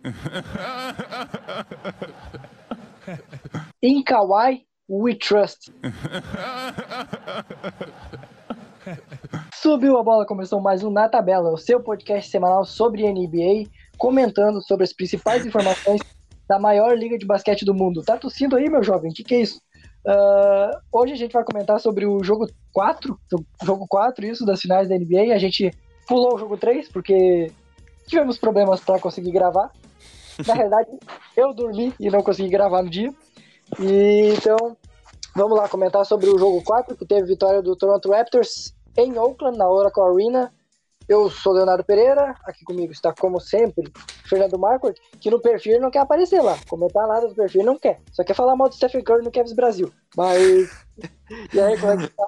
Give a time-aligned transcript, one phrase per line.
[3.82, 5.70] In Kawhi, we trust.
[9.54, 13.68] Subiu a bola, começou mais um Na Tabela, o seu podcast semanal sobre NBA,
[13.98, 16.00] comentando sobre as principais informações
[16.48, 18.02] da maior liga de basquete do mundo.
[18.02, 19.10] Tá tossindo aí, meu jovem?
[19.10, 19.60] O que, que é isso?
[20.06, 23.20] Uh, hoje a gente vai comentar sobre o jogo 4,
[23.62, 25.34] jogo 4, isso, das finais da NBA.
[25.34, 25.70] A gente
[26.08, 27.52] pulou o jogo 3 porque
[28.06, 29.70] tivemos problemas para conseguir gravar.
[30.46, 30.90] Na verdade,
[31.36, 33.12] eu dormi e não consegui gravar no dia.
[33.78, 34.76] E, então,
[35.34, 39.56] vamos lá comentar sobre o jogo 4, que teve vitória do Toronto Raptors em Oakland,
[39.56, 40.52] na Oracle Arena.
[41.08, 43.92] Eu sou Leonardo Pereira, aqui comigo está, como sempre,
[44.28, 46.56] Fernando Marquardt, que no perfil não quer aparecer lá.
[46.68, 48.00] Comentar nada do perfil não quer.
[48.12, 49.92] Só quer falar mal do Stephen Curry no Cavs Brasil.
[50.16, 50.70] Mas.
[51.52, 52.26] e aí, como é que tá?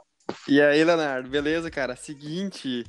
[0.49, 1.95] E aí, Leonardo, beleza, cara?
[1.95, 2.85] Seguinte.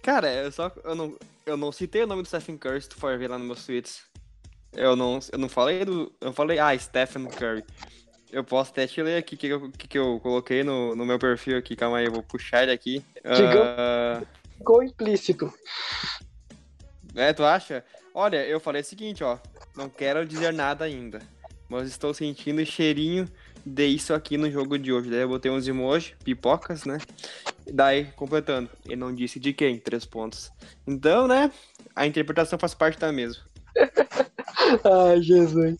[0.00, 0.70] Cara, eu só.
[0.84, 3.36] Eu não, eu não citei o nome do Stephen Curry se tu for ver lá
[3.36, 4.02] nos meus tweets.
[4.74, 6.12] Eu não, eu não falei do.
[6.20, 7.64] Eu falei, ah, Stephen Curry.
[8.30, 11.04] Eu posso até te ler aqui o que, que, eu, que, eu coloquei no, no
[11.04, 11.76] meu perfil aqui.
[11.76, 13.04] Calma aí, eu vou puxar ele aqui.
[13.18, 15.52] Uh, ficou implícito.
[17.14, 17.84] É, tu acha?
[18.14, 19.38] Olha, eu falei o seguinte, ó.
[19.76, 21.20] Não quero dizer nada ainda.
[21.68, 23.28] Mas estou sentindo cheirinho
[23.64, 25.10] de isso aqui no jogo de hoje.
[25.10, 26.98] Daí eu botei uns emojis, pipocas, né?
[27.70, 28.70] Daí, completando.
[28.86, 29.78] Ele não disse de quem?
[29.78, 30.50] Três pontos.
[30.86, 31.50] Então, né?
[31.94, 33.42] A interpretação faz parte da mesma.
[34.84, 35.76] Ai, Jesus.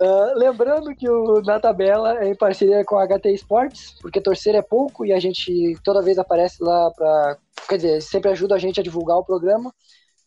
[0.00, 4.54] Uh, lembrando que o Na Tabela é em parceria com a HT Esportes, porque torcer
[4.54, 7.36] é pouco e a gente toda vez aparece lá para.
[7.68, 9.72] Quer dizer, sempre ajuda a gente a divulgar o programa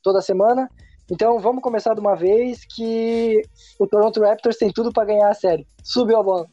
[0.04, 0.70] toda semana.
[1.10, 3.42] Então vamos começar de uma vez que
[3.80, 5.66] o Toronto Raptors tem tudo para ganhar a série.
[5.84, 6.48] Subiu a bola.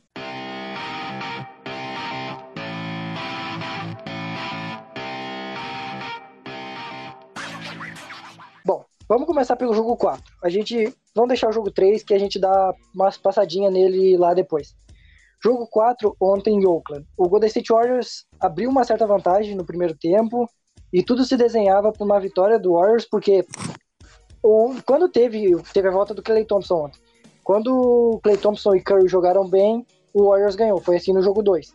[9.10, 10.22] Vamos começar pelo jogo 4.
[10.40, 10.94] A gente.
[11.16, 14.76] Vamos deixar o jogo 3, que a gente dá uma passadinha nele lá depois.
[15.42, 17.04] Jogo 4, ontem em Oakland.
[17.16, 20.48] O Golden State Warriors abriu uma certa vantagem no primeiro tempo
[20.92, 23.44] e tudo se desenhava para uma vitória do Warriors, porque
[24.40, 27.00] o, quando teve, teve a volta do Clay Thompson ontem,
[27.42, 30.80] quando Clay Thompson e Curry jogaram bem, o Warriors ganhou.
[30.80, 31.74] Foi assim no jogo 2.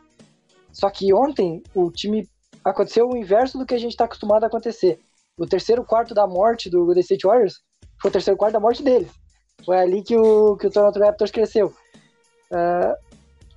[0.72, 2.30] Só que ontem o time
[2.64, 5.02] aconteceu o inverso do que a gente está acostumado a acontecer
[5.38, 7.60] o terceiro quarto da morte do Golden State Warriors
[8.02, 9.10] foi o terceiro quarto da morte dele.
[9.66, 11.74] Foi ali que o, que o Toronto Raptors cresceu.
[12.52, 12.96] Uh,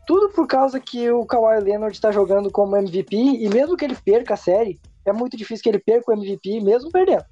[0.07, 3.95] tudo por causa que o Kawhi Leonard está jogando como MVP e mesmo que ele
[3.95, 7.25] perca a série, é muito difícil que ele perca o MVP mesmo perdendo.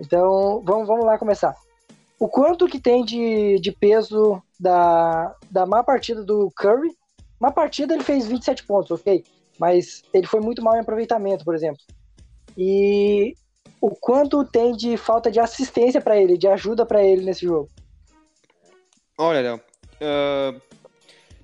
[0.00, 1.54] Então, vamos, vamos lá começar.
[2.18, 6.90] O quanto que tem de, de peso da, da má partida do Curry?
[7.38, 9.22] Má partida ele fez 27 pontos, ok?
[9.58, 11.80] Mas ele foi muito mal em aproveitamento, por exemplo.
[12.56, 13.34] E
[13.84, 17.68] o quanto tem de falta de assistência para ele, de ajuda para ele nesse jogo?
[19.18, 19.60] Olha, Léo,
[20.00, 20.60] uh,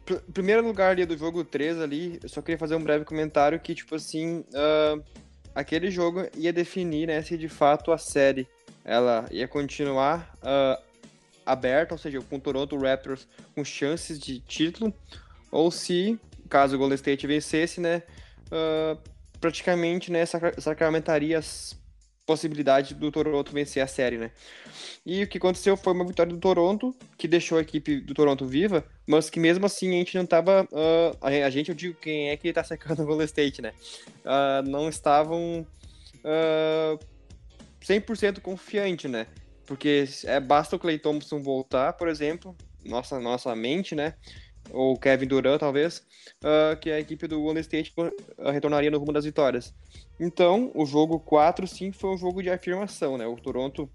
[0.07, 3.61] pr primeiro lugar ali do jogo 3 ali, eu só queria fazer um breve comentário
[3.61, 5.05] que, tipo assim, uh,
[5.55, 8.49] aquele jogo ia definir, né, se de fato a série
[8.87, 10.83] ela ia continuar uh,
[11.45, 14.95] aberta, ou seja, com o Toronto Raptors com chances de título,
[15.53, 16.19] ou se,
[16.49, 18.03] caso o Golden State vencesse, né,
[19.39, 21.79] praticamente, né, sacramentaria as
[22.31, 24.31] possibilidade do Toronto vencer a série, né?
[25.05, 28.47] E o que aconteceu foi uma vitória do Toronto, que deixou a equipe do Toronto
[28.47, 30.63] viva, mas que mesmo assim a gente não tava.
[30.71, 33.73] Uh, a gente, eu digo quem é que tá secando o Golden State, né?
[34.25, 35.67] Uh, não estavam
[36.19, 36.99] uh,
[37.83, 39.27] 100% confiante, né?
[39.67, 44.15] Porque é, basta o Clay Thompson voltar, por exemplo, nossa, nossa mente, né?
[44.71, 46.03] Ou Kevin Durant, talvez,
[46.45, 47.93] uh, que a equipe do Golden State
[48.53, 49.75] retornaria no rumo das vitórias.
[50.19, 53.27] Então, o jogo 4 sim foi um jogo de afirmação, né?
[53.27, 53.91] O Toronto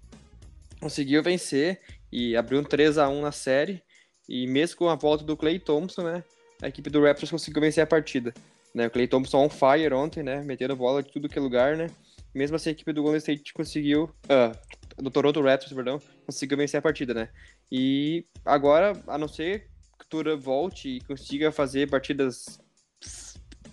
[0.80, 1.80] conseguiu vencer
[2.12, 3.82] e abriu um 3 a 1 na série.
[4.28, 6.24] E mesmo com a volta do Clay Thompson, né?
[6.60, 8.34] A equipe do Raptors conseguiu vencer a partida.
[8.74, 8.86] Né?
[8.86, 10.42] O Clay Thompson on fire ontem, né?
[10.42, 11.88] Metendo bola de tudo que é lugar, né?
[12.34, 14.10] Mesmo assim, a equipe do Golden State conseguiu.
[14.24, 17.28] Uh, do Toronto Raptors, perdão, conseguiu vencer a partida, né?
[17.70, 19.68] E agora, a não ser
[20.08, 22.60] Tura volte e consiga fazer partidas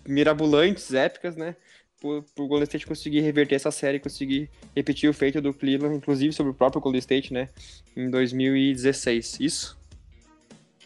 [0.06, 1.56] mirabolantes, épicas, né?
[2.36, 6.52] pro, Golden State conseguir reverter essa série, conseguir repetir o feito do Cleveland, inclusive sobre
[6.52, 7.50] o próprio Golden State, né?
[7.96, 9.40] Em 2016.
[9.40, 9.78] Isso?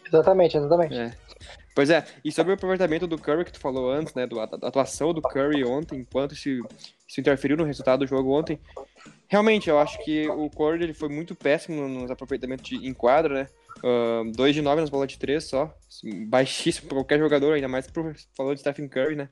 [0.05, 0.95] Exatamente, exatamente.
[0.95, 1.11] É.
[1.75, 4.25] Pois é, e sobre o aproveitamento do Curry que tu falou antes, né?
[4.25, 6.49] Do, da atuação do Curry ontem, enquanto isso,
[7.07, 8.59] isso interferiu no resultado do jogo ontem.
[9.27, 13.49] Realmente, eu acho que o Curry ele foi muito péssimo nos aproveitamentos de, em quadra,
[13.83, 14.31] né?
[14.35, 15.75] 2 uh, de 9 nas bolas de 3 só.
[16.27, 19.29] Baixíssimo para qualquer jogador, ainda mais por falou de Stephen Curry, né?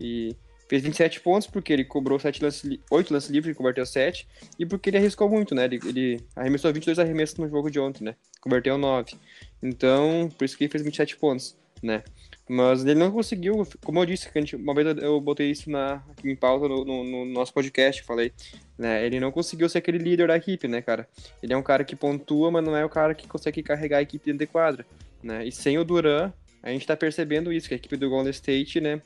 [0.00, 0.36] E
[0.68, 4.26] Fez 27 pontos porque ele cobrou 7 lances, 8 lances livres e converteu 7.
[4.58, 5.66] E porque ele arriscou muito, né?
[5.66, 8.16] Ele, ele arremessou 22 arremessos no jogo de ontem, né?
[8.40, 9.14] Converteu 9.
[9.62, 12.02] Então, por isso que ele fez 27 pontos, né?
[12.48, 16.68] Mas ele não conseguiu, como eu disse, uma vez eu botei isso na, em pauta
[16.68, 18.32] no, no, no nosso podcast, falei,
[18.76, 19.04] né?
[19.04, 21.08] Ele não conseguiu ser aquele líder da equipe, né, cara?
[21.42, 24.02] Ele é um cara que pontua, mas não é o cara que consegue carregar a
[24.02, 24.84] equipe dentro de quadra,
[25.22, 25.46] né?
[25.46, 26.32] E sem o Duran,
[26.62, 29.00] a gente tá percebendo isso, que a equipe do Golden State, né?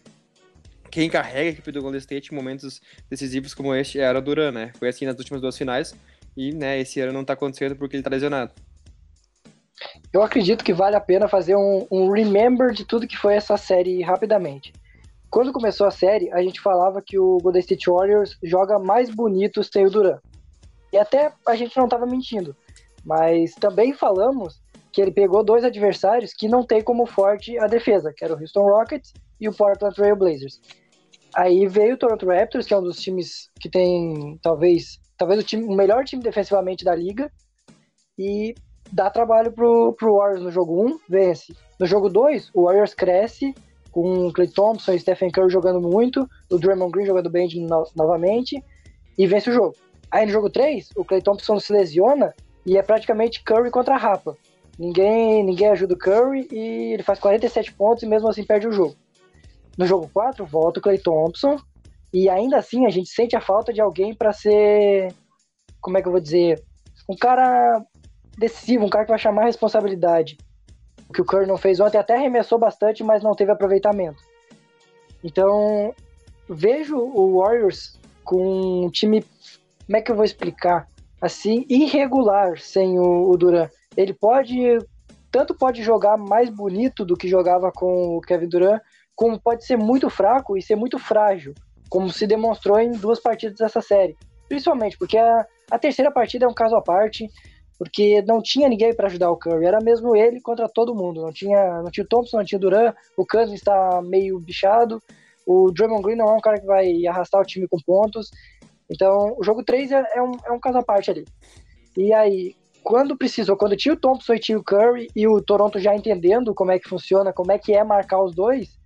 [0.90, 4.50] Quem carrega a equipe do Golden State em momentos decisivos como este era o Duran,
[4.50, 4.73] né?
[4.81, 5.94] Foi assim nas últimas duas finais,
[6.37, 8.52] e, né, esse ano não tá acontecendo porque ele tá lesionado.
[10.12, 13.56] Eu acredito que vale a pena fazer um, um remember de tudo que foi essa
[13.56, 14.72] série rapidamente.
[15.31, 19.62] Quando começou a série, a gente falava que o Golden State Warriors joga mais bonito
[19.62, 20.19] sem o Duran.
[20.90, 22.56] E até a gente não estava mentindo.
[23.05, 24.60] Mas também falamos
[24.90, 28.40] que ele pegou dois adversários que não tem como forte a defesa, que era o
[28.40, 30.61] Houston Rockets e o Portland Trail Blazers.
[31.34, 35.43] Aí veio o Toronto Raptors, que é um dos times que tem talvez talvez o,
[35.43, 37.31] time, o melhor time defensivamente da liga,
[38.16, 38.54] e
[38.93, 41.55] dá trabalho pro, pro Warriors no jogo 1, vence.
[41.79, 43.55] No jogo 2, o Warriors cresce,
[43.90, 48.62] com Clay Thompson e Stephen Curry jogando muito, o Draymond Green jogando bem no, novamente,
[49.17, 49.75] e vence o jogo.
[50.11, 53.99] Aí no jogo 3, o Clay Thompson se lesiona e é praticamente Curry contra a
[53.99, 54.37] Rapa.
[54.79, 58.73] Ninguém, ninguém ajuda o Curry e ele faz 47 pontos e mesmo assim perde o
[58.73, 58.94] jogo.
[59.76, 61.56] No jogo 4, volta o Clay Thompson
[62.12, 65.12] e ainda assim a gente sente a falta de alguém para ser,
[65.81, 66.62] como é que eu vou dizer,
[67.08, 67.85] um cara
[68.38, 70.38] decisivo, um cara que vai chamar a responsabilidade.
[71.08, 74.23] O que o Curry não fez ontem até arremessou bastante, mas não teve aproveitamento.
[75.25, 75.93] Então,
[76.49, 79.25] vejo o Warriors com um time,
[79.87, 80.88] como é que eu vou explicar?
[81.20, 83.69] Assim, irregular sem o, o Duran.
[83.96, 84.79] Ele pode,
[85.32, 88.81] tanto pode jogar mais bonito do que jogava com o Kevin Durant,
[89.17, 91.55] como pode ser muito fraco e ser muito frágil,
[91.88, 94.17] como se demonstrou em duas partidas dessa série.
[94.49, 97.29] Principalmente porque a, a terceira partida é um caso à parte
[97.78, 101.22] porque não tinha ninguém para ajudar o Curry, era mesmo ele contra todo mundo.
[101.22, 105.00] Não tinha, não tinha o Thompson, não tinha o Duran, o Cousins está meio bichado,
[105.46, 108.30] o Draymond Green não é um cara que vai arrastar o time com pontos.
[108.90, 111.25] Então, o jogo 3 é, é, um, é um caso à parte ali.
[111.96, 115.78] E aí, quando precisou, quando tinha o Thompson e tinha o Curry, e o Toronto
[115.78, 118.76] já entendendo como é que funciona, como é que é marcar os dois,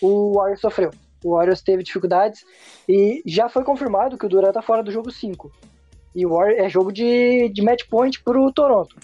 [0.00, 0.90] o Warriors sofreu.
[1.24, 2.44] O Warriors teve dificuldades
[2.88, 5.50] e já foi confirmado que o Durant tá fora do jogo 5.
[6.14, 8.96] E o Warriors é jogo de, de match point pro Toronto.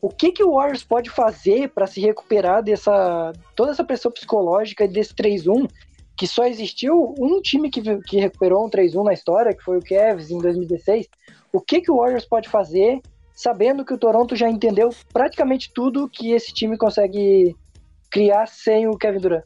[0.00, 4.86] O que, que o Warriors pode fazer para se recuperar dessa toda essa pressão psicológica
[4.86, 5.68] desse 3-1
[6.16, 9.82] que só existiu um time que, que recuperou um 3-1 na história, que foi o
[9.82, 11.06] Cavs em 2016.
[11.52, 13.00] O que, que o Warriors pode fazer,
[13.32, 17.54] sabendo que o Toronto já entendeu praticamente tudo que esse time consegue
[18.10, 19.44] criar sem o Kevin Durant?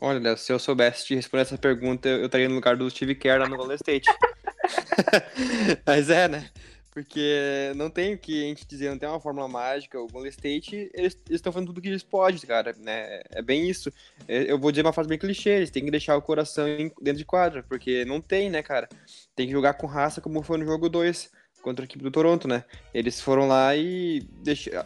[0.00, 3.40] Olha, se eu soubesse te responder essa pergunta, eu estaria no lugar do Steve Kerr
[3.40, 4.06] lá no Golden State.
[5.86, 6.50] Mas é, né?
[6.90, 10.00] Porque não tem o que a gente dizer, não tem uma fórmula mágica.
[10.00, 13.20] O Golden State, eles estão fazendo tudo o que eles podem, cara, né?
[13.30, 13.92] É bem isso.
[14.26, 16.66] É, eu vou dizer uma frase bem clichê, eles têm que deixar o coração
[17.00, 18.88] dentro de quadra, porque não tem, né, cara?
[19.36, 21.30] Tem que jogar com raça como foi no jogo 2
[21.68, 22.64] contra a equipe do Toronto, né?
[22.94, 24.26] Eles foram lá e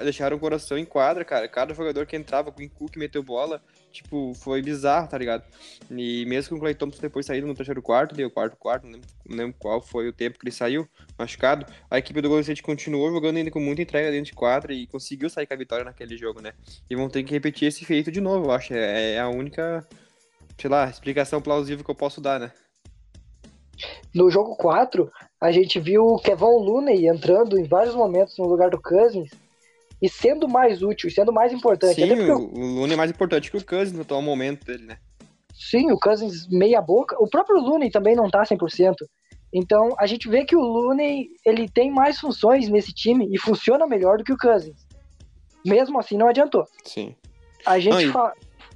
[0.02, 1.46] deixaram o coração em quadra, cara.
[1.46, 3.62] Cada jogador que entrava, o Cook meteu bola,
[3.92, 5.44] tipo, foi bizarro, tá ligado?
[5.88, 8.94] E mesmo com o Clay Thompson depois saindo no terceiro quarto, deu quarto quarto, não
[8.94, 12.42] lembro, não lembro, qual foi o tempo que ele saiu, machucado, a equipe do Golden
[12.42, 15.56] State continuou jogando ainda com muita entrega dentro de quadra e conseguiu sair com a
[15.56, 16.52] vitória naquele jogo, né?
[16.90, 18.74] E vão ter que repetir esse feito de novo, eu acho.
[18.74, 19.86] É, é a única,
[20.58, 22.50] sei lá, explicação plausível que eu posso dar, né?
[24.14, 25.10] No jogo 4,
[25.40, 29.30] a gente viu o Kevin Looney entrando em vários momentos no lugar do Cousins
[30.00, 31.94] e sendo mais útil, sendo mais importante.
[31.94, 34.98] Sim, o, o Looney é mais importante que o Cousins no atual momento dele, né?
[35.54, 37.16] Sim, o Cousins meia boca.
[37.20, 38.94] O próprio Looney também não tá 100%.
[39.54, 43.86] Então, a gente vê que o Looney, ele tem mais funções nesse time e funciona
[43.86, 44.86] melhor do que o Cousins.
[45.64, 46.64] Mesmo assim, não adiantou.
[46.84, 47.14] Sim.
[47.64, 48.32] A gente fala...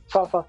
[0.08, 0.46] Fala, fala.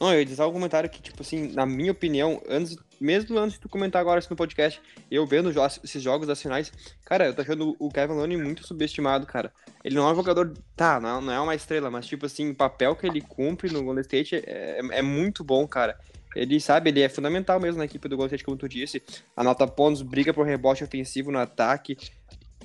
[0.00, 3.54] Não, eu ia dizer um comentário que, tipo assim, na minha opinião, antes mesmo antes
[3.54, 4.80] de tu comentar agora isso no podcast,
[5.10, 5.50] eu vendo
[5.82, 6.70] esses jogos das finais,
[7.04, 9.50] cara, eu tô achando o Kevin Looney muito subestimado, cara.
[9.82, 12.54] Ele não é um jogador, tá, não, não é uma estrela, mas tipo assim, o
[12.54, 15.98] papel que ele cumpre no Golden State é, é, é muito bom, cara.
[16.36, 19.02] Ele sabe, ele é fundamental mesmo na equipe do Golden State, como tu disse.
[19.34, 21.96] Anota pontos, briga por rebote ofensivo no ataque.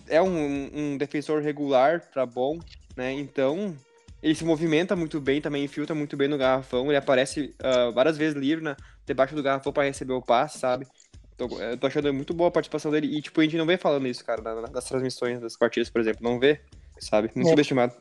[0.07, 2.59] É um, um defensor regular pra bom,
[2.95, 3.11] né?
[3.13, 3.75] Então,
[4.25, 6.87] ele se movimenta muito bem, também infiltra muito bem no garrafão.
[6.87, 10.87] Ele aparece uh, várias vezes livre na, debaixo do garrafão para receber o passe, sabe?
[11.37, 13.05] Tô, eu tô achando muito boa a participação dele.
[13.05, 16.01] E, tipo, a gente não vê falando isso, cara, nas, nas transmissões das partidas, por
[16.01, 16.21] exemplo.
[16.23, 16.59] Não vê,
[16.99, 17.29] sabe?
[17.35, 17.49] Muito é.
[17.51, 17.93] subestimado.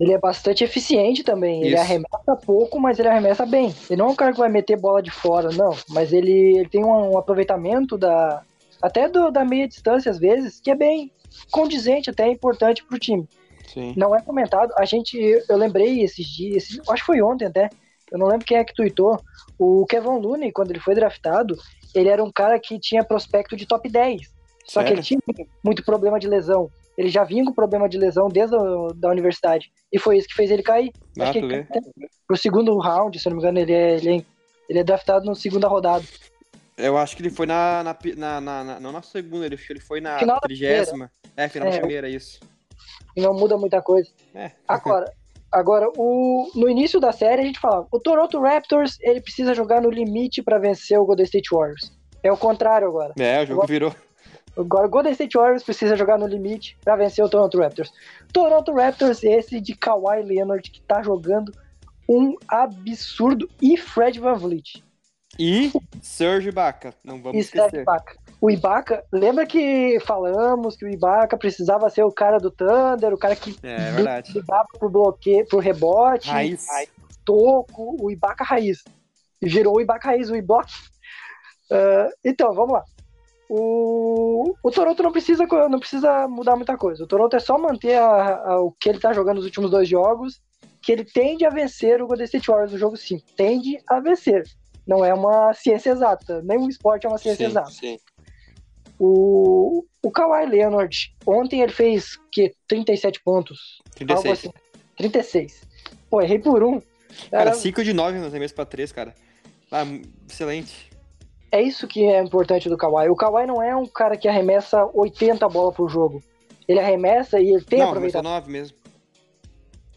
[0.00, 1.60] Ele é bastante eficiente também.
[1.60, 1.68] Isso.
[1.68, 3.72] Ele arremessa pouco, mas ele arremessa bem.
[3.88, 5.76] Ele não é um cara que vai meter bola de fora, não.
[5.90, 8.42] Mas ele, ele tem um, um aproveitamento da.
[8.82, 11.12] Até do, da meia distância, às vezes, que é bem
[11.52, 13.28] condizente, até importante pro time.
[13.72, 13.94] Sim.
[13.96, 14.72] Não é comentado.
[14.76, 15.16] A gente.
[15.48, 17.70] Eu lembrei esses dias, acho que foi ontem até.
[18.10, 19.18] Eu não lembro quem é que tweetou.
[19.58, 21.56] O Kevin Looney, quando ele foi draftado,
[21.94, 24.22] ele era um cara que tinha prospecto de top 10.
[24.66, 24.86] Só Sério?
[24.86, 25.20] que ele tinha
[25.62, 26.70] muito problema de lesão.
[26.96, 28.60] Ele já vinha com problema de lesão desde a
[28.94, 29.72] da universidade.
[29.92, 30.92] E foi isso que fez ele cair.
[31.18, 31.66] Ah, Acho que ele,
[32.26, 34.24] pro segundo round, se eu não me engano, ele é, ele é,
[34.68, 36.04] ele é draftado na segunda rodada.
[36.76, 37.82] Eu acho que ele foi na.
[37.82, 41.10] na, na, na, na não na segunda, ele, ele foi na final trigésima.
[41.36, 42.40] É, final é, da primeira, isso.
[43.16, 44.10] E não muda muita coisa.
[44.34, 44.50] É.
[44.66, 45.12] Agora,
[45.50, 49.80] agora o, no início da série a gente falava: o Toronto Raptors ele precisa jogar
[49.80, 51.92] no limite para vencer o Golden State Warriors.
[52.22, 53.12] É o contrário agora.
[53.18, 53.94] É, o jogo agora, virou.
[54.56, 57.92] Agora, Golden State Warriors precisa jogar no limite para vencer o Toronto Raptors.
[58.32, 61.52] Toronto Raptors, esse de Kawhi Leonard, que tá jogando
[62.08, 64.82] um absurdo, e Fred Van Vliet.
[65.38, 67.82] E Serge Ibaka, não vamos e esquecer.
[67.82, 68.16] Ibaka.
[68.44, 73.16] O Ibaka, lembra que falamos que o Ibaka precisava ser o cara do Thunder, o
[73.16, 74.34] cara que é, é verdade.
[74.34, 76.66] ligava pro bloqueio, pro rebote, raiz.
[77.24, 78.84] toco, o Ibaka raiz.
[79.40, 80.70] Virou o Ibaka raiz, o Ibok.
[81.70, 82.84] Uh, então, vamos lá.
[83.48, 87.02] O, o Toronto não precisa, não precisa mudar muita coisa.
[87.02, 89.88] O Toronto é só manter a, a, o que ele tá jogando nos últimos dois
[89.88, 90.42] jogos,
[90.82, 93.24] que ele tende a vencer o Golden State Warriors no jogo 5.
[93.38, 94.42] Tende a vencer.
[94.86, 96.42] Não é uma ciência exata.
[96.42, 97.70] Nenhum esporte é uma ciência sim, exata.
[97.70, 97.98] Sim.
[99.06, 103.82] O, o Kawhi Leonard, ontem ele fez que 37 pontos.
[103.96, 104.32] 36.
[104.32, 104.50] Assim.
[104.96, 105.62] 36.
[106.08, 106.80] Pô, errei por um.
[107.30, 109.14] Cara, 5 de 9 nos arremessos pra 3, cara.
[109.70, 109.84] Ah,
[110.28, 110.94] excelente
[111.54, 113.08] é isso que é importante do Kawhi.
[113.08, 116.20] O Kawhi não é um cara que arremessa 80 bolas por jogo.
[116.66, 118.28] Ele arremessa e ele tem não, aproveitamento.
[118.28, 118.76] Só 9 mesmo.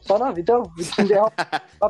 [0.02, 0.62] Só 9, então.
[1.10, 1.90] é, um,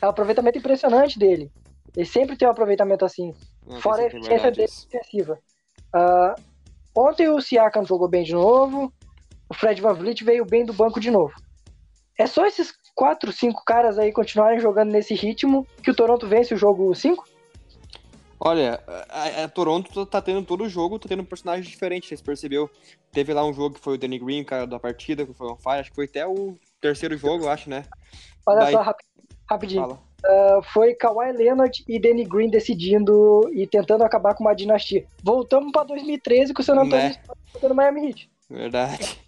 [0.00, 1.52] é um aproveitamento impressionante dele.
[1.94, 3.34] Ele sempre tem um aproveitamento assim.
[3.66, 5.38] Não, fora a eficiência defensiva.
[5.96, 6.34] Uh,
[6.94, 8.92] ontem o Siakam jogou bem de novo.
[9.48, 11.32] O Fred Van Vliet veio bem do banco de novo.
[12.18, 16.54] É só esses 4, 5 caras aí continuarem jogando nesse ritmo que o Toronto vence
[16.54, 17.24] o jogo 5?
[18.38, 22.22] Olha, a, a, Toronto tá tendo todo o jogo, tá tendo um personagem diferente, você
[22.22, 22.70] percebeu?
[23.10, 25.56] Teve lá um jogo que foi o Danny Green, cara da partida, que foi um
[25.56, 27.84] fire, acho que foi até o terceiro jogo, acho, né?
[28.46, 28.72] Olha Daí...
[28.72, 28.94] só,
[29.48, 29.98] rapidinho.
[30.28, 35.06] Uh, foi Kawhi Leonard e Danny Green decidindo e tentando acabar com uma dinastia.
[35.22, 37.16] Voltamos pra 2013 com o San Antonio né?
[37.62, 38.30] no Miami Heat.
[38.50, 39.20] Verdade.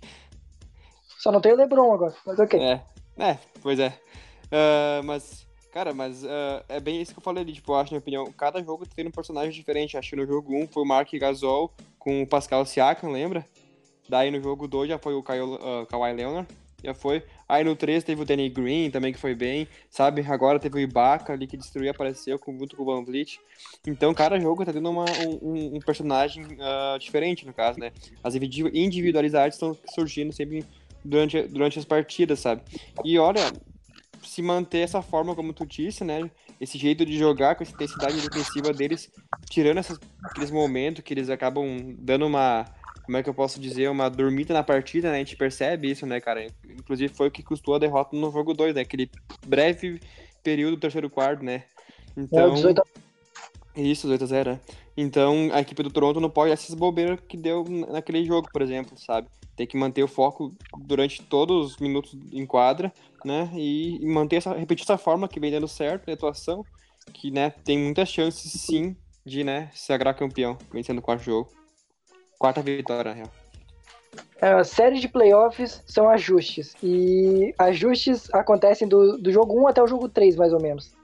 [1.19, 2.61] Só não tem o LeBron agora, mas ok.
[2.61, 2.83] É,
[3.19, 3.89] é pois é.
[4.47, 7.93] Uh, mas Cara, mas uh, é bem isso que eu falei ali, tipo, eu acho,
[7.93, 9.97] na minha opinião, cada jogo tem um personagem diferente.
[9.97, 13.45] Acho que no jogo 1 foi o Mark Gasol com o Pascal Siakam, lembra?
[14.09, 16.49] Daí no jogo 2 já foi o Kyle, uh, Kawhi Leonard,
[16.83, 17.23] já foi.
[17.49, 20.21] Aí no 3 teve o Danny Green também, que foi bem, sabe?
[20.29, 23.41] Agora teve o Ibaka ali que destruiu, apareceu junto com o Van Vliet.
[23.87, 25.07] Então cada jogo tá tendo uma,
[25.43, 27.91] um, um, personagem uh, diferente, no caso, né?
[28.23, 30.65] As individualidades estão surgindo sempre
[31.05, 32.63] durante, durante as partidas, sabe?
[33.05, 33.41] E olha,
[34.23, 36.31] se manter essa forma, como tu disse, né?
[36.61, 39.11] Esse jeito de jogar com essa intensidade defensiva deles,
[39.49, 42.65] tirando essas, aqueles momentos que eles acabam dando uma.
[43.09, 43.89] Como é que eu posso dizer?
[43.89, 45.17] Uma dormida na partida, né?
[45.17, 46.47] A gente percebe isso, né, cara?
[46.63, 48.83] Inclusive foi o que custou a derrota no jogo 2, né?
[48.83, 49.11] Aquele
[49.47, 49.99] breve
[50.45, 51.65] período do terceiro quarto, né?
[52.15, 52.51] Então.
[52.51, 52.83] É, 18
[53.77, 54.51] isso, 18 a 0.
[54.51, 54.61] Né?
[54.95, 58.99] Então, a equipe do Toronto não pode essas bobeiras que deu naquele jogo, por exemplo,
[58.99, 59.27] sabe?
[59.57, 62.93] Tem que manter o foco durante todos os minutos em quadra,
[63.25, 63.51] né?
[63.55, 66.63] E manter essa, repetir essa forma que vem dando certo na atuação,
[67.15, 71.58] que, né, tem muitas chances, sim, de, né, se agrar campeão, vencendo o quarto jogo.
[72.39, 73.31] Quarta vitória, real.
[74.41, 76.75] É, a série de playoffs são ajustes.
[76.83, 80.97] E ajustes acontecem do, do jogo 1 até o jogo 3, mais ou menos.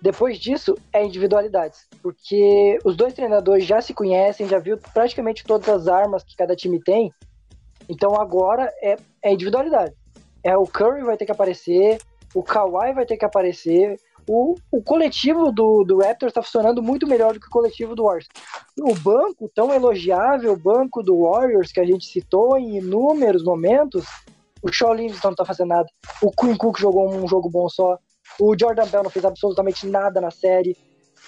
[0.00, 5.68] Depois disso, é individualidades, porque os dois treinadores já se conhecem, já viu praticamente todas
[5.68, 7.12] as armas que cada time tem.
[7.88, 9.92] Então agora é, é individualidade.
[10.44, 11.98] É o Curry vai ter que aparecer,
[12.32, 13.98] o Kawhi vai ter que aparecer.
[14.28, 18.04] O, o coletivo do, do Raptors está funcionando muito melhor do que o coletivo do
[18.04, 18.28] Warriors.
[18.78, 24.04] O banco tão elogiável, o banco do Warriors que a gente citou em inúmeros momentos,
[24.62, 25.88] o Shaw Livingston não tá fazendo nada.
[26.22, 27.98] O Quinn Cook jogou um jogo bom só.
[28.38, 30.76] O Jordan Bell não fez absolutamente nada na série.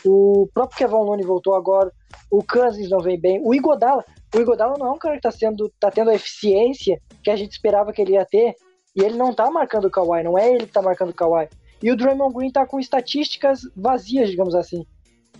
[0.04, 1.90] O próprio Kevin Looney voltou agora.
[2.30, 3.40] O Kansas não vem bem.
[3.42, 4.04] O Igodala,
[4.35, 7.37] o Igodala não é um cara que tá, sendo, tá tendo a eficiência que a
[7.37, 8.54] gente esperava que ele ia ter.
[8.95, 11.49] E ele não tá marcando o Kawhi, não é ele que tá marcando o Kawhi.
[11.83, 14.87] E o Draymond Green tá com estatísticas vazias, digamos assim.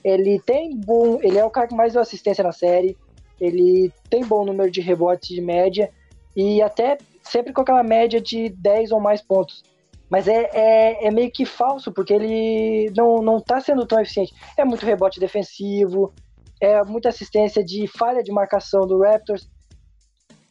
[0.03, 1.19] Ele tem bom.
[1.23, 2.97] Ele é o cara que mais deu assistência na série.
[3.39, 5.91] Ele tem bom número de rebotes de média.
[6.35, 9.63] E até sempre com aquela média de 10 ou mais pontos.
[10.09, 14.35] Mas é, é, é meio que falso, porque ele não, não tá sendo tão eficiente.
[14.57, 16.13] É muito rebote defensivo,
[16.61, 19.49] é muita assistência de falha de marcação do Raptors.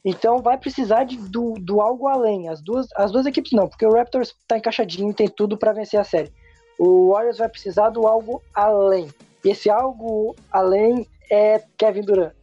[0.03, 2.47] Então vai precisar de, do, do algo além.
[2.47, 5.99] As duas, as duas equipes não, porque o Raptors tá encaixadinho, tem tudo para vencer
[5.99, 6.31] a série.
[6.77, 9.09] O Warriors vai precisar do algo além.
[9.43, 12.33] E esse algo além é Kevin Durant.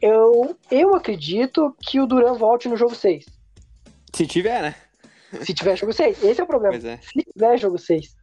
[0.00, 3.24] Eu, eu acredito que o Durant volte no jogo 6.
[4.12, 4.74] Se tiver, né?
[5.42, 6.24] Se tiver jogo 6.
[6.24, 6.76] Esse é o problema.
[6.76, 6.98] É.
[6.98, 8.16] Se tiver jogo 6.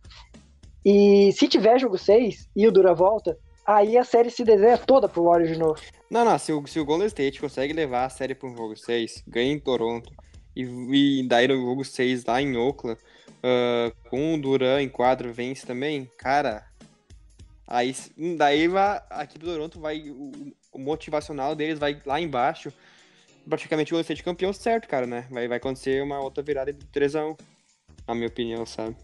[0.85, 3.37] E se tiver jogo 6 e o Durant volta,
[3.75, 5.79] aí a série se desenha toda pro Warriors de novo.
[6.09, 9.23] Não, não, se o, se o Golden State consegue levar a série pro jogo 6,
[9.27, 10.11] ganha em Toronto,
[10.55, 15.31] e, e daí no jogo 6 lá em Oakland, uh, com o Duran em quadro
[15.31, 16.65] vence também, cara,
[17.67, 17.95] aí
[18.35, 20.31] daí vai, a equipe do Toronto vai, o,
[20.73, 22.73] o, motivacional deles vai lá embaixo,
[23.47, 25.27] praticamente o Golden State campeão certo, cara, né?
[25.29, 27.39] Vai, vai acontecer uma outra virada de 3x1,
[28.07, 28.95] na minha opinião, sabe?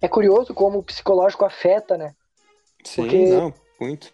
[0.00, 2.14] É curioso como o psicológico afeta, né?
[2.84, 3.28] Sim, Porque...
[3.28, 4.10] não, muito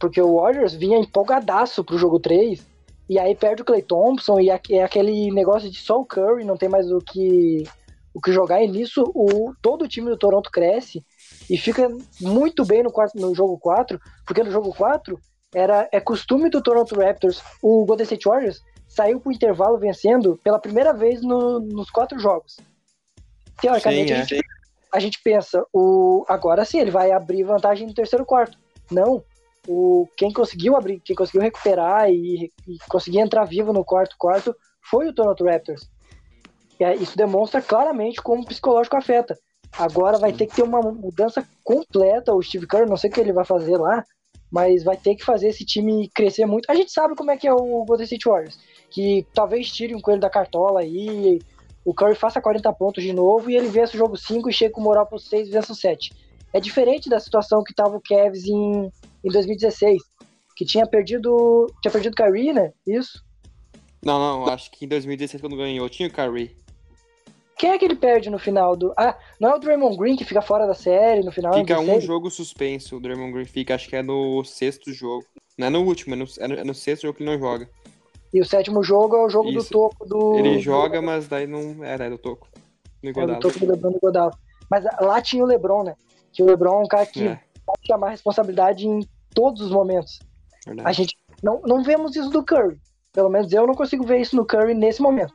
[0.00, 2.66] porque o Warriors vinha empolgadaço pro jogo 3,
[3.08, 6.56] e aí perde o Clay Thompson, e é aquele negócio de só o Curry, não
[6.56, 7.64] tem mais o que,
[8.14, 11.04] o que jogar, e nisso o, todo o time do Toronto cresce
[11.50, 11.88] e fica
[12.20, 15.20] muito bem no, quarto, no jogo 4, porque no jogo 4
[15.54, 20.58] era, é costume do Toronto Raptors, o Golden State Warriors saiu pro intervalo vencendo pela
[20.58, 22.56] primeira vez no, nos quatro jogos.
[23.60, 24.59] Teoricamente, sim, a, gente, é.
[24.92, 28.58] A gente pensa, o, agora sim, ele vai abrir vantagem no terceiro quarto.
[28.90, 29.22] Não,
[29.68, 34.54] o, quem conseguiu abrir, quem conseguiu recuperar e, e conseguir entrar vivo no quarto quarto
[34.88, 35.88] foi o Toronto Raptors.
[36.78, 39.38] E isso demonstra claramente como o psicológico afeta.
[39.78, 42.34] Agora vai ter que ter uma mudança completa.
[42.34, 44.04] O Steve Kerr, não sei o que ele vai fazer lá,
[44.50, 46.68] mas vai ter que fazer esse time crescer muito.
[46.70, 48.58] A gente sabe como é que é o Golden State Warriors,
[48.90, 51.40] que talvez tire um coelho da cartola aí,
[51.84, 54.74] o Curry faça 40 pontos de novo e ele vença o jogo 5 e chega
[54.74, 56.12] com moral pro 6 e vença o 7.
[56.52, 58.90] É diferente da situação que tava o Cavs em
[59.24, 60.02] em 2016,
[60.56, 61.66] que tinha perdido.
[61.82, 62.72] Tinha perdido Kyrie, né?
[62.86, 63.22] Isso?
[64.02, 66.56] Não, não, acho que em 2016, quando ganhou, tinha o Kyrie.
[67.58, 68.92] Quem é que ele perde no final do.
[68.96, 71.52] Ah, não é o Draymond Green que fica fora da série no final?
[71.52, 75.26] Fica um jogo suspenso, o Draymond Green fica, acho que é no sexto jogo.
[75.58, 77.38] Não é no último, é no, é no, é no sexto jogo que ele não
[77.38, 77.68] joga.
[78.32, 79.68] E o sétimo jogo é o jogo Isso.
[79.68, 80.36] do toco do.
[80.36, 81.84] Ele joga, mas daí não.
[81.84, 82.48] Era, é do toco.
[83.02, 84.30] No É do toco do Lebron do Godal.
[84.70, 85.96] Mas lá tinha o Lebron, né?
[86.32, 87.40] Que o Lebron é um cara que é
[87.70, 89.00] pode chamar responsabilidade em
[89.34, 90.18] todos os momentos.
[90.66, 90.88] Verdade.
[90.88, 92.80] A gente não, não vemos isso do Curry.
[93.12, 95.34] Pelo menos eu não consigo ver isso no Curry nesse momento.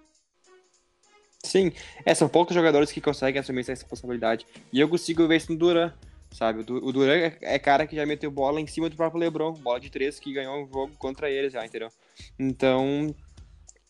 [1.43, 1.71] Sim,
[2.03, 4.45] é, são poucos jogadores que conseguem assumir essa responsabilidade.
[4.73, 5.93] E eu consigo ver isso no Duran,
[6.31, 6.59] sabe?
[6.61, 9.79] O Duran é, é cara que já meteu bola em cima do próprio LeBron, bola
[9.79, 11.89] de três que ganhou um jogo contra eles já, entendeu?
[12.37, 13.13] Então,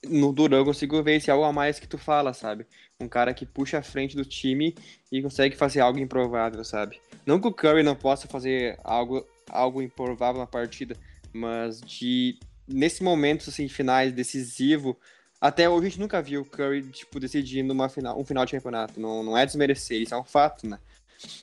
[0.09, 2.65] no Duran eu consigo ver esse algo a mais que tu fala, sabe?
[2.99, 4.75] Um cara que puxa a frente do time
[5.11, 6.99] e consegue fazer algo improvável, sabe?
[7.25, 10.95] Não que o Curry não possa fazer algo, algo improvável na partida,
[11.33, 14.97] mas de nesse momento assim finais decisivo,
[15.39, 18.53] até hoje a gente nunca viu o Curry tipo decidindo uma final, um final de
[18.53, 18.99] campeonato.
[18.99, 20.79] Não, não é desmerecer, isso é um fato, né?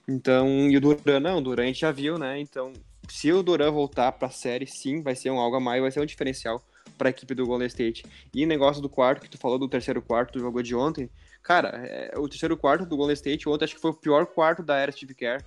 [0.08, 2.38] Então, e o Duran não, o Duran a gente já viu, né?
[2.38, 2.72] Então,
[3.08, 5.90] se o Duran voltar para a série, sim, vai ser um algo a mais, vai
[5.90, 6.62] ser um diferencial
[6.96, 8.04] para a equipe do Golden State.
[8.34, 11.10] E o negócio do quarto, que tu falou do terceiro quarto do jogo de ontem,
[11.42, 14.62] cara, é, o terceiro quarto do Golden State ontem acho que foi o pior quarto
[14.62, 15.42] da era Steve Kerr.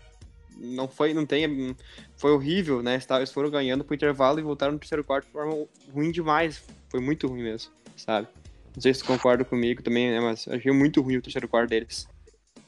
[0.58, 1.76] Não foi, não tem,
[2.16, 3.00] foi horrível, né?
[3.18, 6.64] Eles foram ganhando pro intervalo e voltaram no terceiro quarto de forma ruim demais.
[6.90, 8.28] Foi muito ruim mesmo, sabe?
[8.74, 10.20] Não sei se tu concorda comigo também, né?
[10.20, 12.08] Mas achei muito ruim o terceiro quarto deles.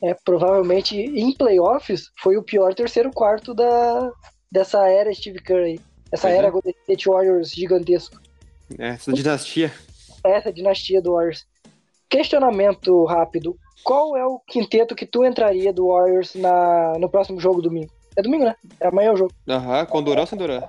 [0.01, 4.11] É, provavelmente em playoffs foi o pior terceiro quarto da,
[4.51, 5.79] dessa era Steve Curry.
[6.11, 6.51] Essa pois era é.
[6.51, 8.21] Golden State Warriors gigantesco.
[8.77, 9.71] É, essa dinastia.
[10.23, 11.45] Essa dinastia do Warriors.
[12.09, 13.57] Questionamento rápido.
[13.83, 17.91] Qual é o quinteto que tu entraria do Warriors na, no próximo jogo domingo?
[18.15, 18.55] É domingo, né?
[18.79, 19.31] É amanhã o jogo.
[19.47, 20.63] Aham, com Duran ou sem Duran?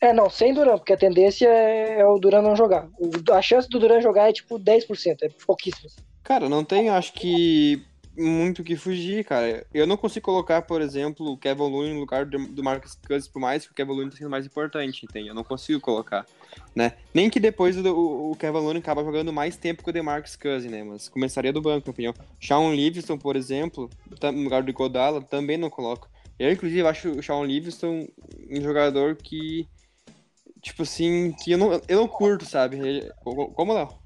[0.00, 2.88] É, não, sem Duran, porque a tendência é, é o Duran não jogar.
[2.98, 5.90] O, a chance do Duran jogar é tipo 10%, é pouquíssimo.
[6.22, 7.84] Cara, não tem, acho que
[8.16, 9.66] muito que fugir, cara.
[9.72, 13.40] Eu não consigo colocar, por exemplo, o Kevin Looney no lugar do Marcus Cousins, por
[13.40, 15.28] mais que o Kevin Looney tenha sendo mais importante, entende?
[15.28, 16.26] Eu não consigo colocar,
[16.74, 16.92] né?
[17.14, 20.70] Nem que depois o, o Kevin Looney acaba jogando mais tempo que o DeMarcus Cousins,
[20.70, 20.82] né?
[20.84, 22.14] Mas começaria do banco, na opinião.
[22.38, 23.88] Shawn Livingston, por exemplo,
[24.22, 26.10] no lugar do Godala, também não coloco.
[26.38, 28.06] Eu, inclusive, acho o Shawn Livingston
[28.50, 29.66] um jogador que,
[30.60, 33.10] tipo assim, que eu não, eu não curto, sabe?
[33.22, 34.01] Como, Léo?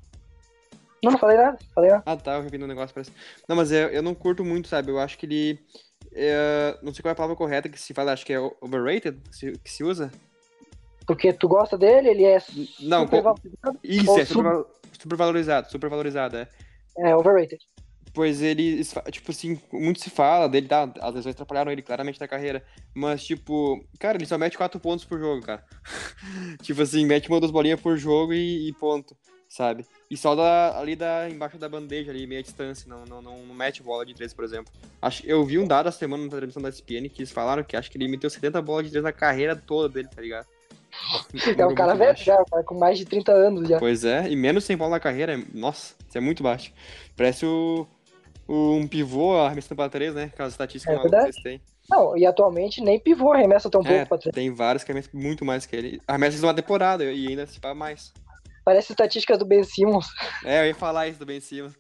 [1.02, 2.02] Não, não falei nada, falei nada.
[2.06, 3.12] Ah, tá, eu revi um negócio, parece.
[3.48, 4.90] Não, mas eu, eu não curto muito, sabe?
[4.90, 5.58] Eu acho que ele.
[6.12, 9.20] É, não sei qual é a palavra correta que se fala, acho que é overrated,
[9.30, 10.10] que se, que se usa.
[11.06, 12.38] Porque tu gosta dele, ele é
[12.80, 13.16] Não, com...
[13.84, 14.64] isso, é super,
[14.98, 16.48] super valorizado, super valorizado, é.
[16.98, 17.60] É, overrated.
[18.12, 20.90] Pois ele, tipo assim, muito se fala dele, tá?
[21.00, 22.64] As lesões atrapalharam ele claramente na carreira.
[22.94, 25.62] Mas, tipo, cara, ele só mete 4 pontos por jogo, cara.
[26.62, 29.14] tipo assim, mete uma duas bolinhas por jogo e, e, ponto,
[29.56, 29.86] sabe?
[30.10, 33.54] E só da, ali da, embaixo da bandeja, ali, meia distância, não, não, não, não
[33.54, 34.70] mete bola de 3, por exemplo.
[35.00, 37.74] Acho, eu vi um dado a semana na transmissão da ESPN que eles falaram que
[37.74, 40.46] acho que ele meteu 70 bolas de 3 na carreira toda dele, tá ligado?
[41.58, 43.78] É um cara velho já, cara com mais de 30 anos já.
[43.78, 46.72] Pois é, e menos sem bola na carreira, nossa, isso é muito baixo.
[47.16, 47.86] Parece o
[48.48, 50.30] um pivô arremessando para três, né?
[50.32, 51.60] Aquelas estatísticas é que vocês têm.
[51.90, 54.34] Não, e atualmente nem pivô arremessa tão pouco é, pra três.
[54.34, 56.00] Tem vários que arremessam muito mais que ele.
[56.06, 58.12] Arremessa uma temporada e ainda se pá mais.
[58.66, 60.08] Parece estatísticas do Ben Simmons.
[60.44, 61.74] É, eu ia falar isso do Ben Simmons.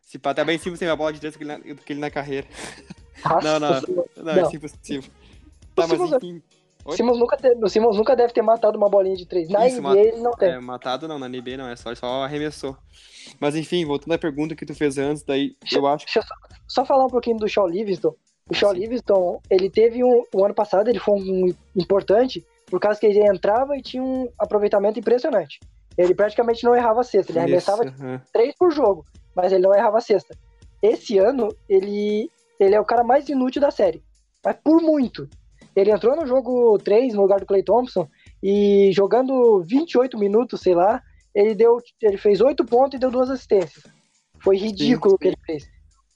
[0.00, 2.00] Se até Ben Simmons tem uma bola de três que ele na, do que ele
[2.00, 2.48] na carreira.
[3.24, 3.80] Nossa, não, não,
[4.16, 5.08] não, não, é impossível.
[5.72, 6.42] Tá, mas enfim.
[6.84, 9.48] O Simmons, nunca o Simmons nunca deve ter matado uma bolinha de três.
[9.48, 10.48] Na Isso, NBA ele não tem.
[10.50, 12.76] É, matado não, na NBA não, é só, só arremessou.
[13.38, 16.06] Mas enfim, voltando à pergunta que tu fez antes, daí deixa, eu acho.
[16.06, 16.34] Deixa eu só,
[16.66, 18.16] só, falar um pouquinho do Shaw Livingston.
[18.50, 20.24] O Shaw Livingston, ele teve um.
[20.34, 24.28] O ano passado ele foi um importante por causa que ele entrava e tinha um
[24.36, 25.60] aproveitamento impressionante.
[25.96, 28.20] Ele praticamente não errava a cesta, ele arremessava uhum.
[28.32, 30.36] três por jogo, mas ele não errava a cesta.
[30.82, 34.02] Esse ano, ele, ele é o cara mais inútil da série.
[34.44, 35.28] Mas por muito.
[35.74, 38.06] Ele entrou no jogo 3 no lugar do Clay Thompson
[38.42, 41.00] e jogando 28 minutos, sei lá,
[41.34, 43.84] ele deu, ele fez 8 pontos e deu duas assistências.
[44.42, 45.70] Foi ridículo o que ele fez.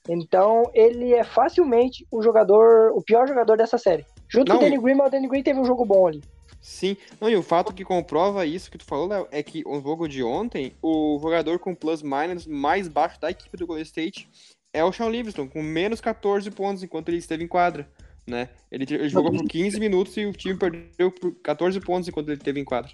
[0.09, 4.05] Então, ele é facilmente o jogador, o pior jogador dessa série.
[4.29, 6.21] Junto Não, com o Danny Green, mas o Danny Green teve um jogo bom ali.
[6.67, 9.81] Sim, Não, e o fato que comprova isso que tu falou, Léo, é que o
[9.81, 14.29] jogo de ontem, o jogador com plus-minus mais baixo da equipe do Golden State
[14.73, 17.87] é o Sean Livingston, com menos 14 pontos enquanto ele esteve em quadra
[18.27, 18.49] né?
[18.69, 22.37] Ele, ele jogou por 15 minutos e o time perdeu por 14 pontos enquanto ele
[22.37, 22.93] teve em quadro.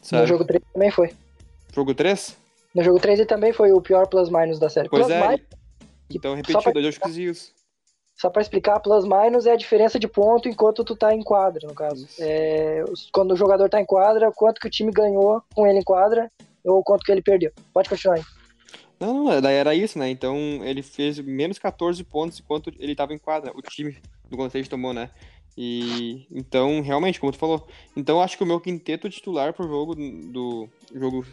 [0.00, 0.22] Sabe?
[0.22, 1.10] No jogo 3 também foi.
[1.74, 2.36] Jogo 3?
[2.74, 4.88] No jogo 3 ele também foi o pior plus-minus da série.
[4.88, 5.28] Pois plus é.
[5.28, 5.40] Minus,
[6.08, 7.52] então repetiu dois jogos
[8.14, 11.74] Só pra explicar, plus-minus é a diferença de ponto enquanto tu tá em quadra, no
[11.74, 12.06] caso.
[12.20, 15.84] É, quando o jogador tá em quadra, quanto que o time ganhou com ele em
[15.84, 16.30] quadra
[16.64, 17.50] ou quanto que ele perdeu.
[17.72, 18.24] Pode continuar aí.
[19.00, 20.08] Não, não, daí era isso, né?
[20.08, 23.50] Então ele fez menos 14 pontos enquanto ele tava em quadra.
[23.56, 23.96] O time
[24.30, 25.10] do Golden State tomou, né?
[25.56, 27.66] E então, realmente, como tu falou.
[27.96, 31.26] Então, acho que o meu quinteto titular pro jogo do jogo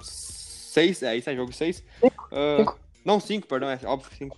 [0.00, 1.84] 6, é isso é jogo 6.
[2.02, 2.74] Uh,
[3.04, 4.36] não, 5, perdão, é óbvio que 5.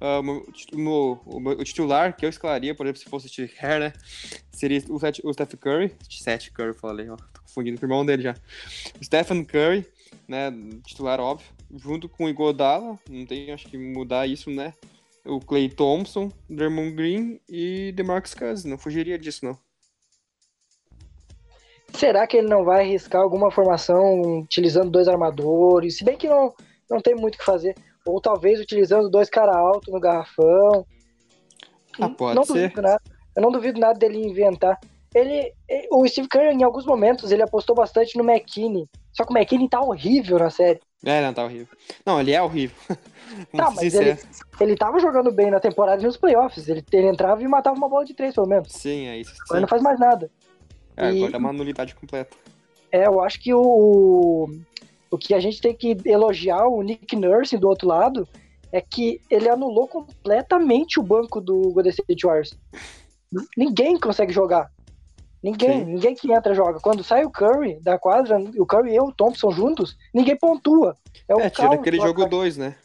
[0.00, 3.92] Uh, o, o, titular que eu escalaria, por exemplo, se fosse Kerr, né?
[4.50, 5.94] Seria o, o Steph Curry.
[6.08, 8.34] Seth Curry, falei, ó, tô confundindo com o irmão dele já.
[9.00, 9.86] O Stephen Curry,
[10.26, 10.52] né?
[10.84, 11.46] Titular, óbvio.
[11.76, 14.72] Junto com o Igodala, não tem, acho que mudar isso, né?
[15.28, 18.64] o Clay Thompson, Draymond Green e DeMarcus Cousins.
[18.64, 19.58] Não fugiria disso, não.
[21.94, 25.96] Será que ele não vai arriscar alguma formação utilizando dois armadores?
[25.96, 26.54] Se bem que não,
[26.90, 27.74] não tem muito o que fazer.
[28.06, 30.86] Ou talvez utilizando dois cara alto no garrafão.
[32.00, 32.72] Ah, pode não ser.
[32.76, 33.00] Nada,
[33.34, 34.78] eu não duvido nada dele inventar.
[35.14, 35.52] Ele,
[35.90, 38.86] o Steve Kerr, em alguns momentos, ele apostou bastante no McKinney.
[39.12, 40.80] Só que o McKinney tá horrível na série.
[41.04, 41.76] É, não, tá horrível.
[42.04, 42.76] Não, ele é horrível.
[43.56, 44.18] tá, mas ele,
[44.60, 46.68] ele tava jogando bem na temporada e nos playoffs.
[46.68, 48.72] Ele, ele entrava e matava uma bola de três, pelo menos.
[48.72, 49.32] Sim, é isso.
[49.46, 50.30] Agora não faz mais nada.
[50.96, 52.36] É, e, agora é uma nulidade completa.
[52.90, 54.48] É, eu acho que o,
[55.10, 58.28] o que a gente tem que elogiar o Nick Nurse do outro lado
[58.70, 62.58] é que ele anulou completamente o banco do Golden State Warriors.
[63.56, 64.70] Ninguém consegue jogar.
[65.42, 65.84] Ninguém, Sim.
[65.84, 66.80] ninguém que entra joga.
[66.80, 70.96] Quando sai o Curry da quadra, o Curry e o Thompson juntos, ninguém pontua.
[71.28, 72.76] É, o é tira aquele jogo 2, né?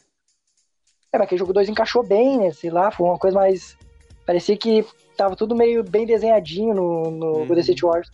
[1.12, 2.52] É, mas aquele jogo 2 encaixou bem, né?
[2.52, 3.76] Sei lá, foi uma coisa mais.
[4.24, 7.46] Parecia que tava tudo meio bem desenhadinho no, no uhum.
[7.46, 8.10] Golden State Warriors.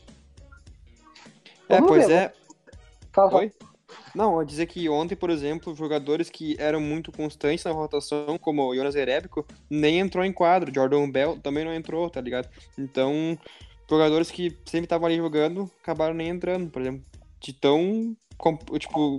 [1.68, 2.32] É, Vamos pois ver, é.
[3.12, 3.52] Fala, Oi?
[4.14, 8.74] Não, dizer que ontem, por exemplo, jogadores que eram muito constantes na rotação, como o
[8.74, 10.72] Jonas Erebico, nem entrou em quadro.
[10.74, 12.48] Jordan Bell também não entrou, tá ligado?
[12.76, 13.38] Então,
[13.88, 17.02] jogadores que sempre estavam ali jogando acabaram nem entrando, por exemplo.
[17.40, 18.16] De tão,
[18.78, 19.18] tipo,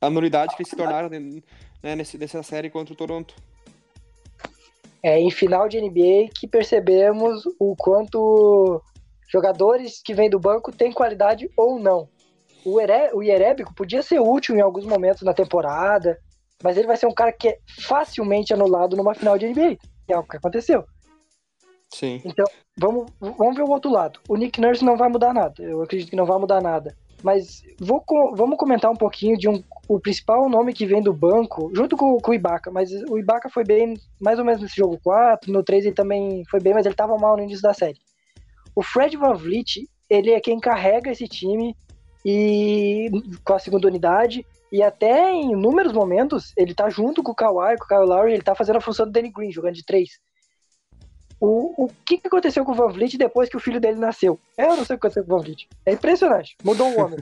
[0.00, 3.34] a nulidade que eles se tornaram né, nesse, nessa série contra o Toronto.
[5.02, 8.82] É em final de NBA que percebemos o quanto
[9.28, 12.08] jogadores que vêm do banco têm qualidade ou não.
[12.66, 16.18] O, Ere, o Ierébico podia ser útil em alguns momentos na temporada,
[16.60, 19.78] mas ele vai ser um cara que é facilmente anulado numa final de NBA.
[20.08, 20.84] É o que aconteceu.
[21.94, 22.20] Sim.
[22.24, 22.44] Então,
[22.76, 24.18] vamos, vamos ver o outro lado.
[24.28, 25.62] O Nick Nurse não vai mudar nada.
[25.62, 26.96] Eu acredito que não vai mudar nada.
[27.22, 31.70] Mas vou, vamos comentar um pouquinho de um, o principal nome que vem do banco,
[31.72, 32.68] junto com, com, o Ibaka.
[32.72, 35.52] Mas o Ibaka foi bem, mais ou menos nesse jogo 4.
[35.52, 38.00] No 3 ele também foi bem, mas ele estava mal no início da série.
[38.74, 41.76] O Fred Van Vliet, ele é quem carrega esse time
[42.28, 43.08] e
[43.44, 44.44] com a segunda unidade.
[44.72, 48.32] E até em inúmeros momentos, ele tá junto com o Kawhi, com o Kyle Lowry,
[48.32, 50.18] ele tá fazendo a função do Danny Green, jogando de três.
[51.40, 54.40] O, o que, que aconteceu com o Van Vliet depois que o filho dele nasceu?
[54.58, 55.68] Eu não sei o que aconteceu com o Van Vliet.
[55.84, 56.56] É impressionante.
[56.64, 57.20] Mudou o homem.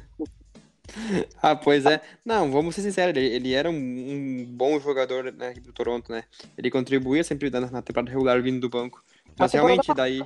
[1.43, 2.01] ah, pois é.
[2.25, 6.25] Não, vamos ser sinceros, ele, ele era um, um, bom jogador né, do Toronto, né?
[6.57, 9.05] Ele contribuía sempre na, na temporada regular vindo do banco.
[9.39, 10.23] Mas realmente, daí.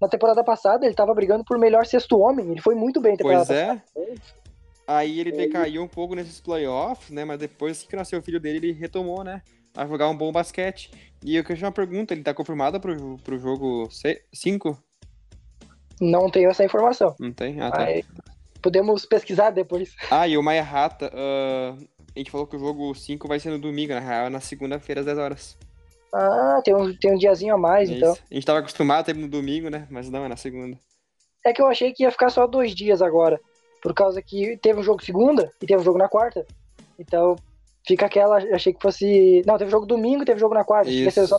[0.00, 2.50] Na temporada passada, ele tava brigando por melhor sexto homem.
[2.50, 3.80] Ele foi muito bem Pois é.
[4.86, 7.24] Aí ele decaiu um pouco nesses playoffs, né?
[7.24, 9.40] Mas depois que nasceu o filho dele, ele retomou, né?
[9.74, 10.90] A jogar um bom basquete.
[11.24, 13.88] E eu queria uma pergunta, ele tá confirmado pro, pro jogo
[14.32, 14.78] 5?
[16.00, 17.14] Não tenho essa informação.
[17.18, 17.60] Não tem?
[17.60, 17.86] Ah, tá.
[18.60, 19.94] podemos pesquisar depois.
[20.10, 21.82] Ah, e o Maia Rata, uh,
[22.14, 25.00] a gente falou que o jogo 5 vai ser no domingo, na real, na segunda-feira
[25.00, 25.56] às 10 horas.
[26.16, 28.12] Ah, tem um, tem um diazinho a mais, é então.
[28.12, 29.86] A gente tava acostumado a no domingo, né?
[29.90, 30.78] Mas não, é na segunda.
[31.44, 33.40] É que eu achei que ia ficar só dois dias agora.
[33.82, 36.46] Por causa que teve um jogo segunda e teve um jogo na quarta.
[36.98, 37.34] Então,
[37.86, 38.36] fica aquela.
[38.54, 39.42] Achei que fosse.
[39.44, 40.88] Não, teve jogo domingo teve jogo na quarta.
[40.88, 41.26] Isso.
[41.26, 41.36] Só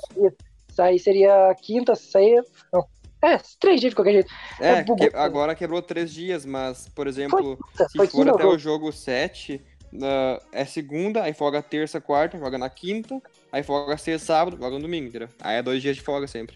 [0.70, 2.36] isso aí seria quinta, isso aí.
[2.72, 2.86] Não.
[3.24, 4.32] É, três dias de qualquer jeito.
[4.60, 8.46] É, é que, agora quebrou três dias, mas, por exemplo, foi, se foi for até
[8.46, 9.64] o jogo 7,
[9.98, 14.76] uh, é segunda, aí folga terça, quarta, joga na quinta, aí folga sexta, sábado, joga
[14.76, 15.30] no domingo, entendeu?
[15.42, 16.56] Aí é dois dias de folga sempre.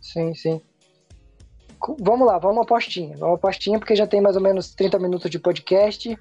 [0.00, 0.60] Sim, sim.
[2.00, 3.10] Vamos lá, vamos uma apostinha.
[3.10, 6.16] Vamos uma apostinha, porque já tem mais ou menos 30 minutos de podcast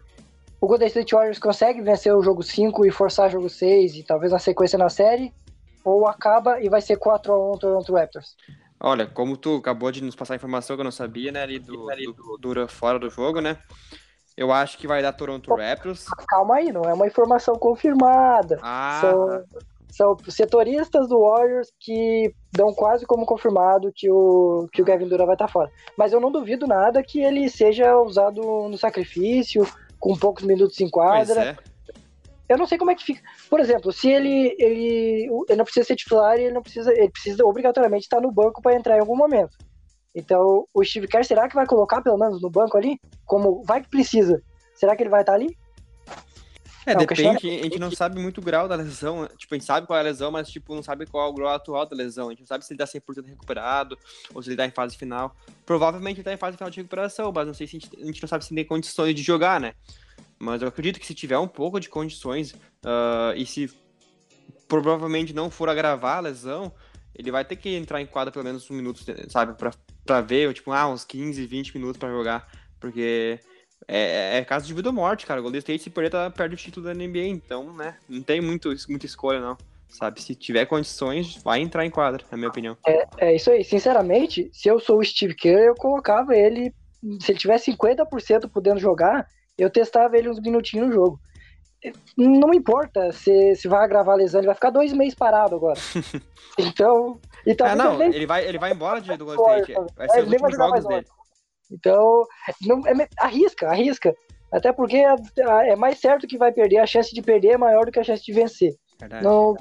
[0.61, 4.03] o Golden State Warriors consegue vencer o jogo 5 e forçar o jogo 6 e
[4.03, 5.33] talvez na sequência na série?
[5.83, 8.35] Ou acaba e vai ser 4x1 Toronto Raptors?
[8.79, 11.57] Olha, como tu acabou de nos passar a informação que eu não sabia, né, ali
[11.57, 13.57] do, do, Dura fora do jogo, né?
[14.35, 16.05] Eu acho que vai dar Toronto Raptors.
[16.27, 18.57] Calma aí, não é uma informação confirmada.
[18.61, 18.99] Ah.
[19.01, 19.43] São,
[19.91, 25.25] são setoristas do Warriors que dão quase como confirmado que o, que o Kevin Durant
[25.25, 25.69] vai estar fora.
[25.97, 29.67] Mas eu não duvido nada que ele seja usado no sacrifício
[29.99, 31.43] com poucos minutos em quadra.
[31.43, 31.71] É.
[32.47, 33.21] Eu não sei como é que fica.
[33.49, 37.09] Por exemplo, se ele, ele, ele não precisa ser titular e ele não precisa, ele
[37.09, 39.57] precisa obrigatoriamente estar no banco para entrar em algum momento.
[40.13, 42.99] Então, o Steve Kerr, será que vai colocar pelo menos no banco ali?
[43.25, 44.41] Como vai que precisa?
[44.75, 45.57] Será que ele vai estar ali?
[46.85, 49.67] É, não, depende, a gente não sabe muito o grau da lesão, tipo, a gente
[49.67, 51.95] sabe qual é a lesão, mas, tipo, não sabe qual é o grau atual da
[51.95, 53.95] lesão, a gente não sabe se ele tá 100% recuperado,
[54.33, 57.31] ou se ele tá em fase final, provavelmente ele tá em fase final de recuperação,
[57.33, 59.59] mas não sei se a gente, a gente não sabe se tem condições de jogar,
[59.59, 59.75] né,
[60.39, 63.71] mas eu acredito que se tiver um pouco de condições, uh, e se
[64.67, 66.73] provavelmente não for agravar a lesão,
[67.15, 69.71] ele vai ter que entrar em quadra pelo menos um minuto, sabe, pra,
[70.05, 72.47] pra ver, tipo, ah, uns 15, 20 minutos pra jogar,
[72.79, 73.39] porque
[73.87, 75.39] é, é caso de vida ou morte, cara.
[75.39, 77.27] O Golden State se perder, tá, perde o título da NBA.
[77.27, 79.57] Então, né, não tem muito, muita escolha, não.
[79.89, 82.77] Sabe, se tiver condições, vai entrar em quadra, na minha opinião.
[82.87, 83.61] É, é isso aí.
[83.63, 86.73] Sinceramente, se eu sou o Steve Kerr, eu colocava ele.
[87.19, 91.19] Se ele tiver 50% podendo jogar, eu testava ele uns minutinhos no jogo.
[92.15, 95.79] Não importa se, se vai agravar a lesão, ele vai ficar dois meses parado agora.
[96.57, 97.19] então.
[97.45, 99.73] então ah, não, ele vai, ele vai embora de, do Golden State.
[99.95, 101.05] Vai ser é, os últimos jogos dele.
[101.71, 102.25] Então,
[102.61, 104.15] não, é, arrisca, arrisca.
[104.51, 105.15] Até porque é,
[105.69, 108.03] é, mais certo que vai perder, a chance de perder é maior do que a
[108.03, 108.75] chance de vencer.
[108.99, 109.23] Verdade.
[109.23, 109.55] Não,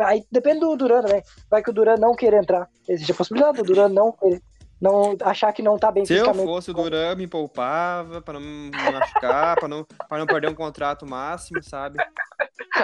[0.00, 1.22] aí depende do Duran, né?
[1.50, 2.68] Vai que o Duran não querer entrar.
[2.88, 4.42] Existe a possibilidade do Duran não querer,
[4.80, 8.46] não achar que não tá bem Se eu fosse o Duran, me poupava para não
[8.46, 11.98] me machucar, para não, pra não perder um contrato máximo, sabe?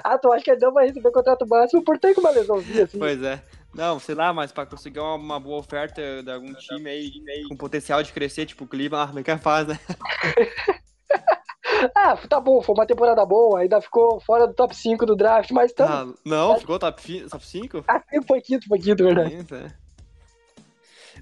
[0.04, 2.98] ah, tu acha que ele não vai receber contrato máximo por ter uma lesãozinha assim?
[2.98, 3.42] Pois é.
[3.74, 7.12] Não, sei lá, mas pra conseguir uma, uma boa oferta de algum time aí,
[7.48, 9.78] com potencial de crescer, tipo o Cleveland, ah, que é faz, né?
[11.94, 15.50] ah, tá bom, foi uma temporada boa, ainda ficou fora do top 5 do draft,
[15.52, 16.02] mas tá.
[16.02, 17.84] Ah, não, ficou top, top 5?
[17.86, 19.46] Ah, foi quinto, foi quinto, verdade.
[19.52, 19.72] É.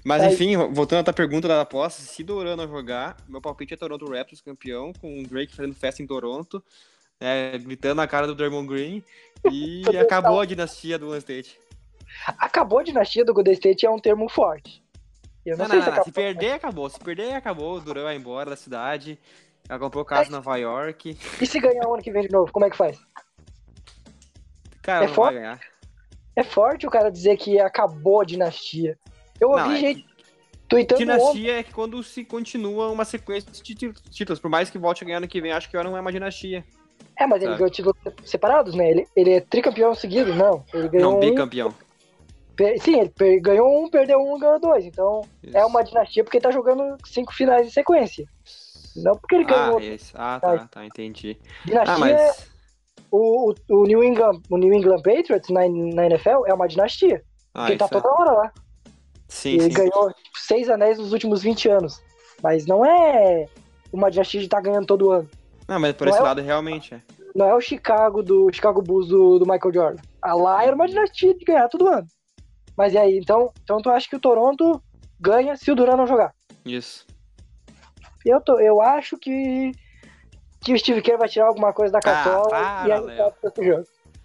[0.03, 4.09] Mas enfim, voltando à tua pergunta da aposta, se Dorano jogar, meu palpite é Toronto
[4.09, 6.63] Raptors campeão, com o Drake fazendo festa em Toronto,
[7.19, 9.03] é, gritando na cara do Draymond Green,
[9.51, 11.59] e acabou a dinastia do One State.
[12.37, 14.83] Acabou a dinastia do Golden State é um termo forte.
[15.45, 16.03] Eu não, não, não, se, não.
[16.03, 16.89] se perder, acabou.
[16.89, 17.75] Se perder, acabou.
[17.75, 19.17] O Duran vai embora da cidade.
[19.67, 21.17] Ela comprou casa em Nova York.
[21.39, 22.99] E se ganhar o ano que vem de novo, como é que faz?
[24.81, 25.33] Cara, é não forte?
[25.33, 25.61] vai ganhar.
[26.35, 28.97] É forte o cara dizer que acabou a dinastia.
[29.39, 30.05] Eu ouvi não, é gente
[30.69, 30.99] tweetando.
[30.99, 33.75] Dinastia é quando se continua uma sequência de
[34.11, 34.39] títulos.
[34.39, 36.63] Por mais que volte a ganhar ano que vem, acho que não é uma dinastia.
[37.17, 38.91] É, mas ele ganhou títulos separados, né?
[38.91, 40.63] Ele, ele é tricampeão seguido, não.
[40.73, 41.69] Ele ganhou não, bicampeão.
[41.69, 42.79] Um...
[42.79, 44.85] Sim, ele ganhou um, perdeu um, ganhou dois.
[44.85, 45.57] Então isso.
[45.57, 48.25] é uma dinastia porque ele tá jogando cinco finais em sequência.
[48.95, 49.79] Não porque ele ganhou.
[49.79, 50.13] Ah, isso.
[50.15, 51.37] ah tá, tá, entendi.
[51.65, 52.51] Dinastia, ah, mas...
[53.11, 57.23] o, o, New England, o New England Patriots na, na NFL é uma dinastia.
[57.53, 57.89] Ah, porque ele tá é.
[57.89, 58.53] toda hora lá.
[59.29, 59.69] Sim, ele sim.
[59.69, 62.01] ganhou seis anéis nos últimos 20 anos.
[62.43, 63.45] Mas não é
[63.93, 65.29] uma dinastia de estar tá ganhando todo ano.
[65.67, 67.01] Não, mas por não esse é lado realmente é.
[67.35, 70.01] não é o Chicago do Chicago Bulls do, do Michael Jordan.
[70.21, 72.07] A lá era uma dinastia de ganhar todo ano.
[72.75, 74.81] Mas e aí, então, então tu acha que o Toronto
[75.19, 76.33] ganha se o Duran não jogar?
[76.65, 77.05] Isso.
[78.25, 79.71] Eu, tô, eu acho que,
[80.61, 83.63] que o Steve Kerr vai tirar alguma coisa da cartola para, e aí vai pro
[83.63, 83.83] jogo.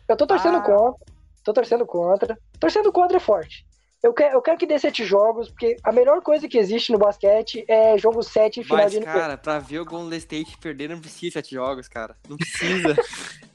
[0.08, 0.62] Eu tô torcendo Ah.
[0.62, 1.06] contra.
[1.44, 2.38] Tô torcendo contra.
[2.58, 3.66] Torcendo contra é forte.
[4.04, 6.98] Eu quero, eu quero que dê sete jogos, porque a melhor coisa que existe no
[6.98, 9.06] basquete é jogo 7 e final Mas, de NBA.
[9.12, 12.14] cara, pra ver o Golden State perder, não precisa de sete jogos, cara.
[12.28, 12.94] Não precisa.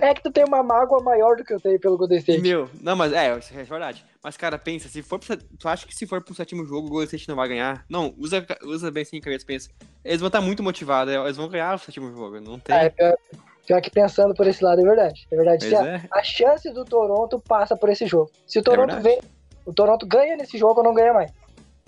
[0.00, 2.40] É que tu tem uma mágoa maior do que eu tenho pelo Golden State.
[2.40, 4.04] meu, não, mas é, isso é verdade.
[4.20, 6.90] Mas, cara, pensa, se for pro, tu acha que se for pro sétimo jogo, o
[6.90, 7.84] Golden State não vai ganhar?
[7.88, 9.70] Não, usa, usa bem sem cabeça, pensa.
[10.04, 12.74] Eles vão estar muito motivados, eles vão ganhar o sétimo jogo, não tem.
[12.74, 13.14] É, pior,
[13.64, 15.24] pior que pensando por esse lado, é verdade.
[15.30, 15.64] É verdade.
[15.68, 16.02] Se a- é.
[16.10, 18.32] A chance do Toronto passa por esse jogo.
[18.48, 19.20] Se o Toronto verdade.
[19.20, 19.30] vem,
[19.64, 21.30] o Toronto ganha nesse jogo ou não ganha mais.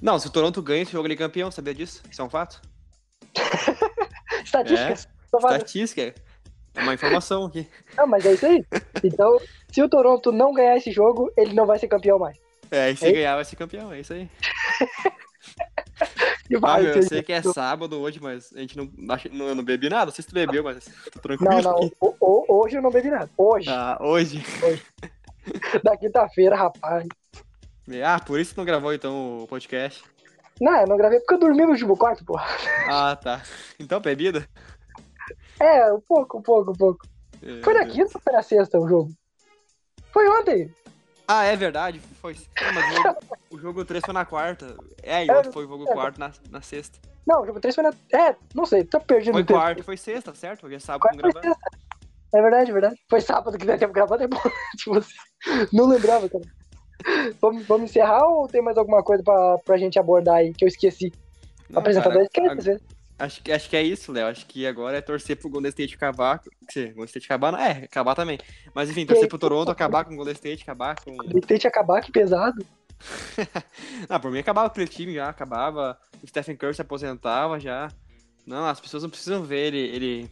[0.02, 2.02] Não, se o Toronto ganha esse jogo, ele é campeão, sabia disso?
[2.10, 2.60] Isso é um fato?
[4.44, 5.08] Estatísticas.
[5.30, 6.14] faz- Estatística,
[6.74, 7.66] é uma informação aqui.
[7.96, 8.64] Não, mas é isso aí.
[9.02, 9.38] Então,
[9.72, 12.36] se o Toronto não ganhar esse jogo, ele não vai ser campeão mais.
[12.70, 13.12] É, e se É?
[13.12, 14.28] ganhar, vai ser campeão, é isso aí.
[16.48, 19.64] E Ah, eu sei que é sábado hoje, mas a gente não, não, eu não
[19.64, 21.50] bebi nada, não sei se tu bebeu, mas tô tranquilo.
[21.50, 21.90] Não, não.
[22.00, 23.28] o- o- hoje eu não bebi nada.
[23.36, 24.44] Hoje, Ah, hoje.
[25.82, 27.04] da quinta-feira, rapaz.
[28.04, 30.02] Ah, por isso não gravou então o podcast.
[30.60, 32.38] Não, eu não gravei porque eu dormi no último quarto, pô.
[32.88, 33.42] Ah, tá.
[33.78, 34.48] Então, bebida?
[35.60, 37.06] É, um pouco, um pouco, um pouco.
[37.42, 39.10] É, Foi na quinta ou foi na sexta o jogo?
[40.12, 40.74] Foi ontem.
[41.28, 42.00] Ah, é verdade.
[42.20, 42.34] Foi.
[42.34, 43.18] Não, mas o jogo,
[43.50, 44.76] o jogo 3 foi na quarta.
[45.02, 45.92] É, e É, foi o jogo é.
[45.92, 46.98] 4 na, na sexta.
[47.26, 47.90] Não, o jogo 3 foi na.
[48.12, 49.44] É, não sei, tô perdido Foi
[49.78, 50.66] e foi sexta, certo?
[50.66, 51.46] Hoje é sábado foi gravando.
[51.46, 51.78] sexta.
[52.34, 52.96] É verdade, é verdade.
[53.08, 54.40] Foi sábado que nós temos gravado, é bom.
[54.78, 55.00] tipo
[55.72, 56.44] não lembrava, cara.
[57.40, 60.68] Vamos, vamos encerrar ou tem mais alguma coisa pra, pra gente abordar aí que eu
[60.68, 61.12] esqueci?
[61.68, 62.82] Não, apresentador esquece, às vezes.
[63.18, 64.26] acho, que- acho que é isso, Léo.
[64.28, 66.40] Acho que agora é torcer pro Golden State acabar.
[66.68, 68.38] Quer Golden State acabar, não é, acabar também.
[68.74, 71.16] Mas enfim, torcer pro Toronto, acabar com o Golden State, acabar com.
[71.40, 72.64] Tente acabar, que pesado.
[74.08, 75.98] Ah, por mim acabava aquele time já, acabava.
[76.22, 77.88] O Stephen Curry se aposentava já.
[78.46, 80.30] Não, as pessoas não precisam ver ele, ele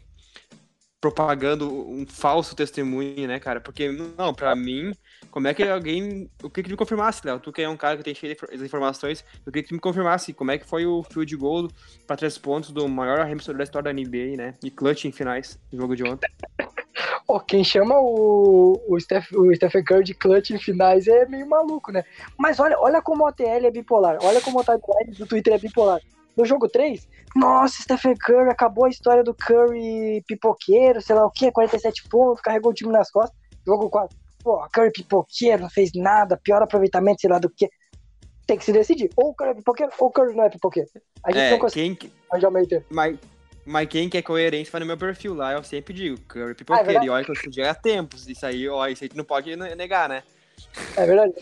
[1.05, 3.61] propagando um falso testemunho, né, cara?
[3.61, 4.95] Porque, não, pra mim,
[5.31, 6.31] como é que alguém.
[6.43, 7.39] Eu queria que me confirmasse, Léo.
[7.39, 10.33] Tu que é um cara que tem cheio de informações, eu queria que me confirmasse
[10.33, 11.69] como é que foi o field goal
[12.07, 14.55] pra três pontos do maior arremessador da história da NBA, né?
[14.65, 16.31] E clutch em finais no jogo de ontem.
[17.29, 21.47] Ó, quem chama o, o, Steph, o Stephen Curry de clutch em finais é meio
[21.47, 22.03] maluco, né?
[22.39, 24.17] Mas olha, olha como a TL é bipolar.
[24.23, 26.01] Olha como a timeline do Twitter é bipolar.
[26.37, 31.31] No jogo 3, nossa, Stephen Curry acabou a história do Curry pipoqueiro, sei lá o
[31.31, 33.37] que, 47 pontos, carregou o time nas costas.
[33.67, 37.69] Jogo 4, pô, Curry pipoqueiro, não fez nada, pior aproveitamento, sei lá do que.
[38.47, 39.11] Tem que se decidir.
[39.17, 40.89] Ou o Curry é pipoqueiro, ou o Curry não é pipoqueiro.
[41.25, 42.85] A gente É, não consegue quem, arranjar o meio termo.
[42.91, 43.19] mas,
[43.65, 46.55] mas quem quer coerência vai no meu perfil lá, eu sempre digo, Curry Ah, é
[46.55, 49.25] pipoqueiro, e olha que eu estudei há tempos, isso aí, ó, isso aí tu não
[49.25, 50.23] pode ne- negar, né?
[50.97, 51.33] É verdade?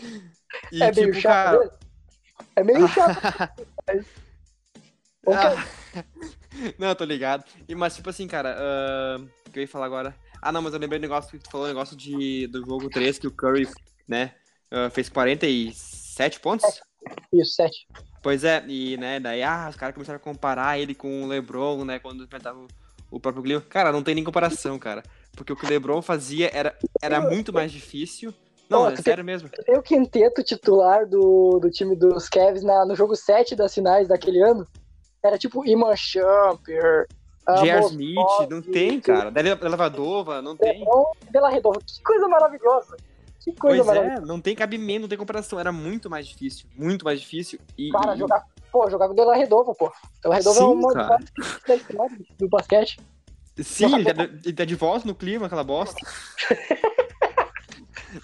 [0.71, 1.71] E é meio tipo, chato cara?
[2.55, 3.19] É meio chato.
[5.27, 5.65] Ah,
[6.77, 7.45] não, tô ligado.
[7.67, 10.15] E, mas, tipo assim, cara, ah, o que eu ia falar agora?
[10.41, 13.17] Ah, não, mas eu lembrei do negócio que tu falou, negócio de, do jogo 3,
[13.17, 13.67] que o Curry,
[14.07, 14.33] né,
[14.71, 16.81] ah, fez 47 pontos?
[17.31, 17.87] Isso, 7.
[18.21, 21.83] Pois é, e, né, daí, ah, os caras começaram a comparar ele com o LeBron,
[21.85, 22.67] né, quando enfrentava o,
[23.11, 23.69] o próprio Cleveland.
[23.69, 25.03] Cara, não tem nem comparação, cara.
[25.35, 28.33] Porque o que o LeBron fazia era, era muito mais difícil.
[28.69, 29.49] Não, Ó, é tem- sério mesmo.
[29.49, 34.07] Tem o quinteto titular do, do time dos Cavs na, no jogo 7 das finais
[34.07, 34.67] daquele ano.
[35.23, 37.07] Era tipo Iman Shumper.
[37.47, 37.85] ah, J.R.
[37.85, 39.31] Smith, não tem, cara.
[39.31, 40.83] Da Levadova, não tem.
[41.31, 41.79] Bela Redonda.
[41.79, 42.97] Que coisa maravilhosa.
[43.39, 44.21] Que coisa Pois maravilhosa.
[44.21, 45.59] é, não tem cabimento, não tem comparação.
[45.59, 47.59] Era muito mais difícil, muito mais difícil.
[47.77, 49.91] E, Cara, e- jogar, pô, jogar com Della Redova, pô.
[50.21, 51.17] Della Redova é uma cara.
[51.17, 52.99] das da história do basquete.
[53.61, 55.95] Sim, ele tá, ele tá de volta no clima, aquela bosta.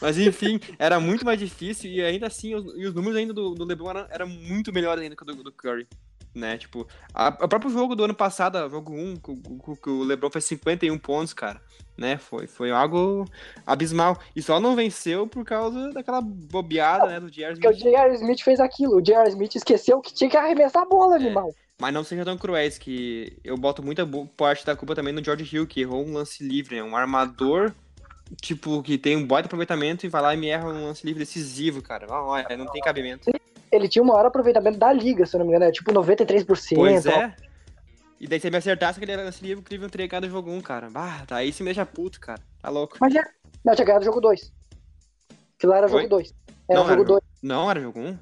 [0.01, 3.55] Mas enfim, era muito mais difícil e ainda assim, os, e os números ainda do,
[3.55, 5.87] do LeBron eram, eram muito melhores ainda que o do, do Curry.
[6.33, 10.03] Né, tipo, a- o próprio jogo do ano passado, jogo 1, que, o- que o
[10.03, 11.59] LeBron fez 51 pontos, cara,
[11.97, 13.25] né, foi, foi algo
[13.65, 14.17] abismal.
[14.35, 17.53] E só não venceu por causa daquela bobeada, né, do J.R.
[17.55, 17.83] Porque o Smith.
[17.83, 18.13] J.R.
[18.15, 18.97] Smith fez aquilo.
[18.97, 19.27] O J.R.
[19.29, 21.19] Smith esqueceu que tinha que arremessar a bola, É.
[21.19, 21.53] animal.
[21.81, 24.07] Mas não sejam tão cruéis, que eu boto muita
[24.37, 26.83] parte da culpa também no George Hill, que errou um lance livre, né?
[26.83, 27.73] Um armador,
[28.41, 31.21] tipo, que tem um baita aproveitamento e vai lá e me erra um lance livre
[31.23, 32.05] decisivo, cara.
[32.09, 33.31] Olha, não tem cabimento.
[33.71, 35.69] Ele tinha o maior aproveitamento da liga, se eu não me engano.
[35.69, 36.75] É tipo 93%.
[36.75, 37.35] Pois é.
[38.19, 40.51] E daí se ele me acertasse aquele lance livre, o Cleveland teria ganhado o jogo
[40.51, 40.89] 1, cara.
[40.89, 42.41] Bah, tá aí se me deixa puto, cara.
[42.61, 42.97] Tá louco.
[42.99, 43.25] Mas já.
[43.63, 44.51] Não, tinha ganhado o jogo 2.
[45.57, 45.91] Aquilo lá era Oi?
[45.91, 46.33] jogo 2.
[46.67, 47.23] Era Não, jogo era 2.
[47.41, 48.17] Não, era jogo 1?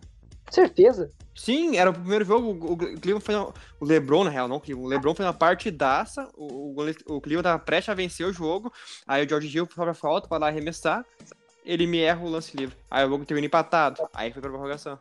[0.52, 1.10] Certeza.
[1.36, 2.48] Sim, era o primeiro jogo.
[2.48, 3.36] O, o Cleveland foi.
[3.36, 4.62] Uma, o LeBron, na real, não.
[4.76, 6.30] O LeBron foi uma partidaça.
[6.36, 8.72] O, o, o Cleveland tava prestes a vencer o jogo.
[9.08, 11.06] Aí o George Hill foi pra falta pra lá arremessar.
[11.66, 12.78] Ele me erra o lance livre.
[12.90, 14.08] Aí o jogo termina empatado.
[14.14, 14.98] Aí foi pra prorrogação.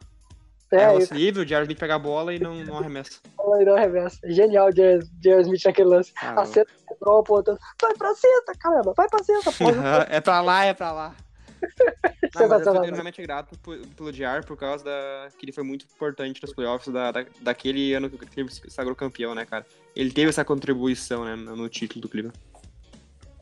[0.73, 3.21] É, é lance livre, o Jared Smith pega a bola e não, não arremessa.
[3.61, 4.19] E não arremessa.
[4.25, 5.07] Genial o Jared,
[5.43, 6.12] Smith naquele lance.
[6.21, 7.59] Ah, a cesta LeBron apontando.
[7.81, 8.93] Vai pra cesta, caramba.
[8.97, 10.07] Vai pra cesta, porra.
[10.11, 11.14] é pra lá, é pra lá.
[12.35, 13.57] Não, mas eu sou realmente grato
[13.97, 17.95] pelo Diar por causa da que ele foi muito importante nos playoffs da, da, daquele
[17.95, 19.64] ano que o se sagrou campeão, né, cara?
[19.95, 22.39] Ele teve essa contribuição, né, no título do Cleveland.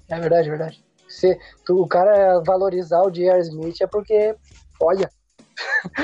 [0.09, 0.85] É verdade, é verdade.
[1.09, 3.41] Se tu, o cara valorizar o J.R.
[3.41, 4.35] Smith é porque,
[4.81, 5.11] olha.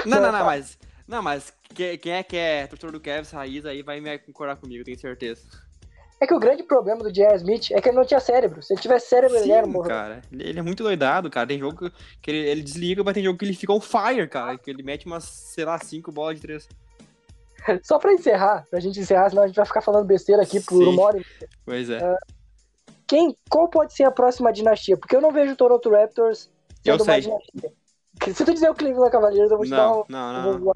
[0.04, 0.78] Não, não, não, mas.
[1.10, 4.84] Não, mas quem é que é torcedor do Cavs raiz aí vai me concordar comigo,
[4.84, 5.42] tenho certeza.
[6.20, 7.34] É que o grande problema do J.R.
[7.34, 8.62] Smith é que ele não tinha cérebro.
[8.62, 10.22] Se ele tivesse cérebro, Sim, ele era um cara.
[10.30, 11.48] Ele é muito doidado, cara.
[11.48, 11.90] Tem jogo
[12.22, 14.56] que ele, ele, desliga, mas tem jogo que ele fica on fire, cara.
[14.56, 16.68] Que ele mete umas, sei lá, cinco bolas de três.
[17.82, 20.84] Só pra encerrar, pra gente encerrar, senão a gente vai ficar falando besteira aqui por
[20.84, 20.90] Sim.
[20.90, 21.20] uma hora.
[21.64, 21.98] Pois é.
[21.98, 22.18] Uh,
[23.08, 24.96] quem, qual pode ser a próxima dinastia?
[24.96, 26.50] Porque eu não vejo o Toronto Raptors
[26.84, 27.72] sendo uma dinastia.
[28.32, 30.04] Se tu dizer o Cleveland Cavaliers, eu vou te não, dar um...
[30.08, 30.74] Não, não, não.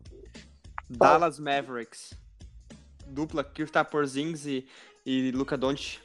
[0.97, 2.15] Dallas Mavericks.
[3.07, 4.67] Dupla Kristaps Porzingis e
[5.07, 6.01] e Luca Doncic,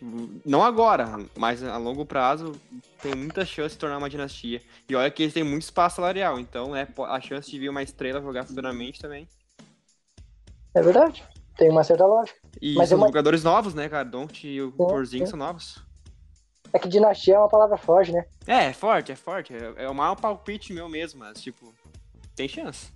[0.46, 1.06] não agora,
[1.38, 2.60] mas a longo prazo,
[3.02, 4.62] tem muita chance de tornar uma dinastia.
[4.90, 7.82] E olha que eles têm muito espaço salarial, então é a chance de vir uma
[7.82, 9.26] estrela jogar futuramente também.
[10.74, 11.24] É verdade,
[11.56, 12.38] tem uma certa lógica.
[12.62, 13.08] E mas são é uma...
[13.08, 14.04] jogadores novos, né, cara?
[14.04, 15.82] Doncic e o Porzingis são novos.
[16.74, 18.26] É que dinastia é uma palavra forte, né?
[18.46, 19.54] É, é forte, é forte.
[19.54, 21.74] É, é o maior palpite meu mesmo, mas, tipo,
[22.36, 22.92] tem chance.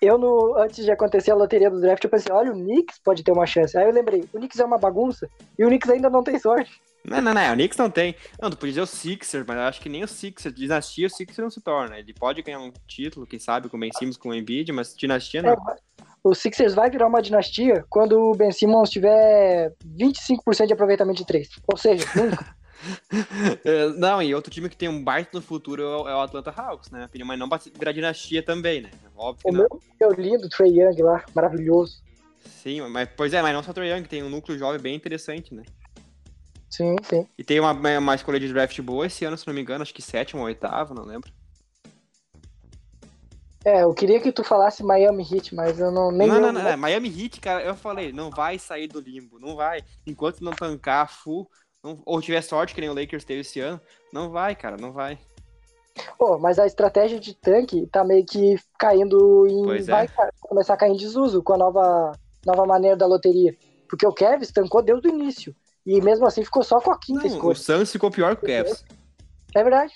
[0.00, 3.22] Eu, no, antes de acontecer a loteria do draft, eu pensei, olha, o Knicks pode
[3.22, 3.76] ter uma chance.
[3.76, 5.28] Aí eu lembrei, o Knicks é uma bagunça
[5.58, 6.80] e o Knicks ainda não tem sorte.
[7.04, 8.14] Não, não, não, o Knicks não tem.
[8.40, 11.10] Não, tu podia dizer o Sixers, mas eu acho que nem o Sixers, dinastia, o
[11.10, 11.98] Sixers não se torna.
[11.98, 14.94] Ele pode ganhar um título, quem sabe, com o Ben Simmons, com o Embiid, mas
[14.94, 15.52] dinastia não.
[15.52, 15.56] É,
[16.22, 21.26] o Sixers vai virar uma dinastia quando o Ben Simmons tiver 25% de aproveitamento de
[21.26, 21.48] 3.
[21.66, 22.54] Ou seja, nunca.
[23.64, 26.90] É, não, e outro time que tem um baita no futuro é o Atlanta Hawks,
[26.90, 27.08] né?
[27.24, 28.90] Mas não pra virar dinastia também, né?
[29.16, 29.80] Óbvio que o não.
[30.00, 32.02] Meu lindo Trey Young lá, maravilhoso.
[32.44, 35.54] Sim, mas pois é, mas não só Trey Young, tem um núcleo jovem bem interessante,
[35.54, 35.62] né?
[36.70, 37.26] Sim, sim.
[37.36, 39.92] E tem uma, uma escolha de draft boa esse ano, se não me engano, acho
[39.92, 41.30] que sétimo ou oitavo, não lembro.
[43.64, 46.26] É, eu queria que tu falasse Miami Heat, mas eu não nem.
[46.26, 49.54] Não, não, não, não, Miami Heat, cara, eu falei, não vai sair do limbo, não
[49.54, 49.84] vai.
[50.06, 51.50] Enquanto não tancar full,
[51.82, 53.80] não, ou tiver sorte, que nem o Lakers teve esse ano,
[54.12, 55.18] não vai, cara, não vai.
[56.18, 59.64] Pô, mas a estratégia de tanque tá meio que caindo em.
[59.64, 60.30] Pois vai é.
[60.40, 62.12] começar a cair em desuso com a nova,
[62.46, 63.56] nova maneira da loteria.
[63.88, 65.54] Porque o Kevs tancou desde o início.
[65.84, 67.52] E mesmo assim ficou só com a quinta não, escolha.
[67.52, 68.84] O Suns ficou pior que o Cavs.
[69.54, 69.92] É verdade.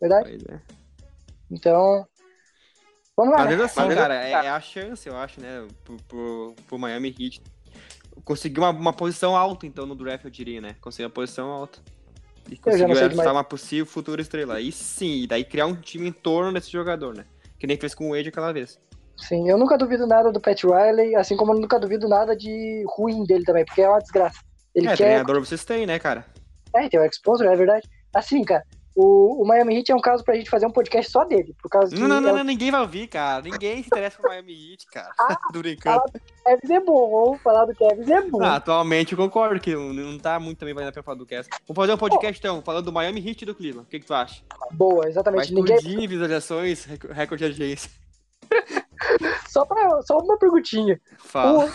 [0.00, 0.38] Verdade.
[0.48, 0.60] É.
[1.50, 2.06] Então.
[3.16, 3.44] Vamos lá.
[3.44, 3.64] Mas né?
[3.64, 5.66] assim, Mas, cara, é, é, a chance, eu acho, né?
[5.84, 7.42] Pro, pro, pro Miami Heat
[8.24, 10.76] conseguiu uma, uma posição alta, então, no draft, eu diria, né?
[10.80, 11.80] Conseguiu uma posição alta.
[12.50, 14.60] E conseguiu ajustar uma possível futura estrela.
[14.60, 17.24] E sim, e daí criar um time em torno desse jogador, né?
[17.58, 18.78] Que nem fez com o Wade aquela vez.
[19.16, 22.84] Sim, eu nunca duvido nada do Pat Riley, assim como eu nunca duvido nada de
[22.88, 24.40] ruim dele também, porque é uma desgraça.
[24.74, 24.96] Ele é, quer...
[24.96, 26.26] treinador vocês têm, né, cara?
[26.74, 27.88] É, tem o Exposure, é verdade.
[28.12, 28.64] Assim, cara,
[28.94, 31.54] o, o Miami Heat é um caso pra gente fazer um podcast só dele.
[31.60, 33.42] Por causa não, não, não, é não, ninguém vai ouvir, cara.
[33.42, 35.12] Ninguém se interessa por Miami Heat, cara.
[35.18, 35.96] Ah, do brincando.
[35.96, 38.42] Falar do Kevin é bom, vamos falar do Kevin é bom.
[38.42, 41.50] Ah, atualmente eu concordo que não tá muito também valendo a pena falar do Cast.
[41.66, 43.86] Vamos fazer um podcast então, falando do Miami Heat e do Cleveland.
[43.86, 44.42] O que, que tu acha?
[44.70, 45.52] Boa, exatamente.
[45.52, 46.06] Vai ninguém...
[46.06, 47.90] visualizações, recorde de audiência.
[49.48, 51.00] só, pra, só uma perguntinha.
[51.18, 51.64] Fala.
[51.64, 51.70] O,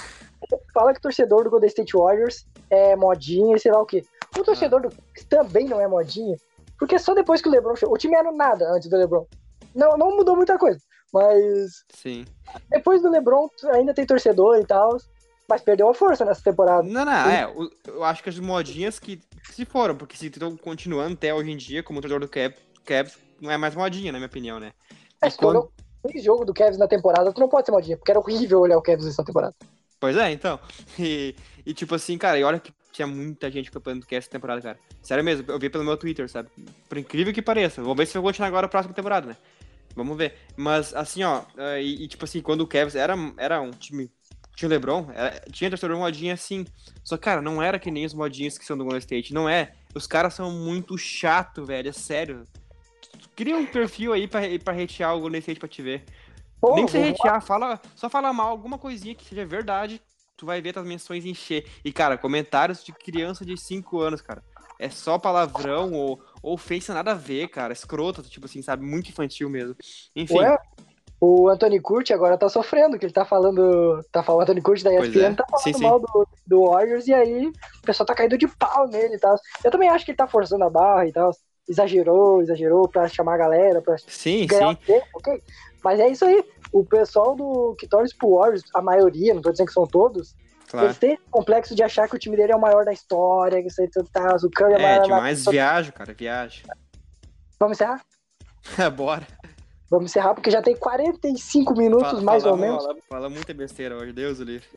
[0.74, 4.06] fala que o torcedor do Golden State Warriors é modinha e sei lá o quê.
[4.38, 4.88] O torcedor ah.
[4.88, 6.38] do também não é modinha.
[6.80, 7.94] Porque só depois que o LeBron chegou.
[7.94, 9.28] O time era nada antes do LeBron.
[9.76, 10.80] Não, não mudou muita coisa.
[11.14, 11.84] Mas.
[11.94, 12.26] Sim.
[12.70, 14.98] Depois do LeBron, ainda tem torcedor e tal.
[15.48, 16.84] Mas perdeu a força nessa temporada.
[16.84, 17.52] Não, não, é.
[17.88, 19.20] Eu acho que as modinhas que
[19.52, 22.30] se foram, porque se estão continuando até hoje em dia como torcedor do
[22.86, 24.72] Cavs, não é mais modinha, na minha opinião, né?
[25.22, 25.72] É, se quando...
[26.04, 28.78] tu jogo do Cavs na temporada, tu não pode ser modinha, porque era horrível olhar
[28.78, 29.56] o Cavs nessa temporada.
[30.00, 30.60] Pois é, então.
[30.98, 34.62] E, e tipo assim, cara, e olha que tinha muita gente campeando que essa temporada,
[34.62, 34.80] cara.
[35.02, 36.50] Sério mesmo, eu vi pelo meu Twitter, sabe?
[36.88, 37.82] Por incrível que pareça.
[37.82, 39.38] Vamos ver se vai continuar agora a próxima temporada, né?
[39.96, 40.36] Vamos ver.
[40.56, 44.12] Mas, assim, ó, eh, e, e tipo assim, quando o Cavs era, era um time.
[44.56, 46.66] Tinha o LeBron, era, tinha torcedor modinha assim.
[47.04, 49.34] Só, cara, não era que nem os modinhos que são do Golden State.
[49.34, 49.74] Não é.
[49.96, 51.90] Os caras são muito chato, velho.
[51.90, 52.44] É sério.
[53.36, 56.04] Cria um perfil aí pra, pra hatear o Golden State pra te ver.
[56.60, 60.02] Pô, Nem que você hatear, fala, só fala mal alguma coisinha que seja verdade
[60.40, 61.66] tu vai ver as menções encher.
[61.84, 64.42] E, cara, comentários de criança de 5 anos, cara.
[64.80, 67.74] É só palavrão ou, ou ofensa nada a ver, cara.
[67.74, 68.86] Escroto, tipo assim, sabe?
[68.86, 69.76] Muito infantil mesmo.
[70.16, 70.40] Enfim.
[70.40, 70.58] Ué?
[71.22, 74.02] O Anthony Curti agora tá sofrendo, que ele tá falando.
[74.10, 75.34] Tá falando, o Anthony Curti da ESPN é.
[75.34, 75.84] tá falando sim, sim.
[75.84, 79.36] mal do, do Warriors e aí o pessoal tá caindo de pau nele e tal.
[79.62, 81.32] Eu também acho que ele tá forçando a barra e tal.
[81.68, 84.82] Exagerou, exagerou pra chamar a galera, pra Sim, ganhar sim.
[84.86, 85.44] tempo, ok?
[85.84, 86.44] Mas é isso aí.
[86.72, 90.36] O pessoal do que torce pro Warriors, a maioria, não tô dizendo que são todos,
[90.70, 90.86] Claro.
[90.88, 93.60] eles têm esse complexo de achar que o time dele é o maior da história,
[93.62, 95.04] que isso aí tudo tá, o Curry é, É, maior.
[95.04, 96.64] demais viagem, cara, viagem.
[97.60, 98.04] Vamos encerrar?
[98.96, 99.26] Bora.
[99.90, 102.84] Vamos encerrar, porque já tem 45 minutos, Fala- mais ou fala- menos.
[102.84, 104.68] Fala, fala muita besteira hoje, Deus o livre.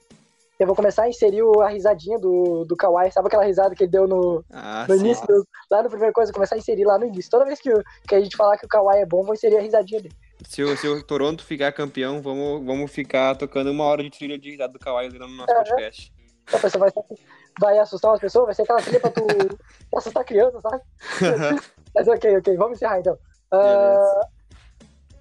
[0.58, 3.10] Eu vou começar a inserir a risadinha do, do Kawhi.
[3.10, 5.26] Sabe aquela risada que ele deu no, Ah, no início?
[5.26, 7.30] do- lá no primeiro coisa, começar a inserir lá no início.
[7.30, 7.70] Toda vez que,
[8.08, 10.14] que a gente falar que o Kawhi é bom, vou inserir a risadinha dele.
[10.48, 14.38] Se o, se o Toronto ficar campeão, vamos, vamos ficar tocando uma hora de trilha
[14.38, 16.12] de risada do Kawhi no nosso podcast.
[16.52, 17.04] A pessoa vai,
[17.60, 19.22] vai assustar as pessoas, vai ser aquela trilha pra tu
[19.96, 20.82] assustar criança, sabe?
[21.94, 23.18] Mas ok, ok, vamos encerrar então.
[23.50, 24.20] Ah,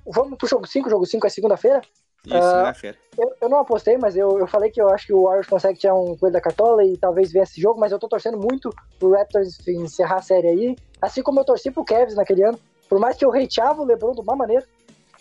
[0.05, 1.81] vamos pro jogo 5, jogo 5 é segunda-feira.
[2.25, 2.97] Isso, fera?
[3.17, 5.79] Eu, eu não apostei, mas eu, eu falei que eu acho que o Warriors consegue
[5.79, 8.69] tirar um coelho da cartola e talvez vença esse jogo, mas eu tô torcendo muito
[8.99, 10.75] pro Raptors encerrar a série aí.
[11.01, 12.59] Assim como eu torci pro Cavs naquele ano.
[12.87, 14.65] Por mais que eu hateava o LeBron de uma maneira.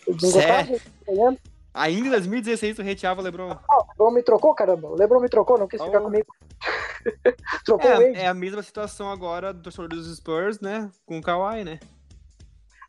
[0.07, 1.37] Dele ganhando.
[1.73, 3.51] Ainda em 2016 tu hateava o LeBron.
[3.51, 4.89] Ah, o LeBron me trocou, caramba.
[4.89, 6.03] O LeBron me trocou, não quis ficar Oh.
[6.03, 6.27] comigo.
[7.65, 10.89] trocou o É, é a mesma situação agora do torcedor dos Spurs, né?
[11.05, 11.79] Com o Kawhi, né?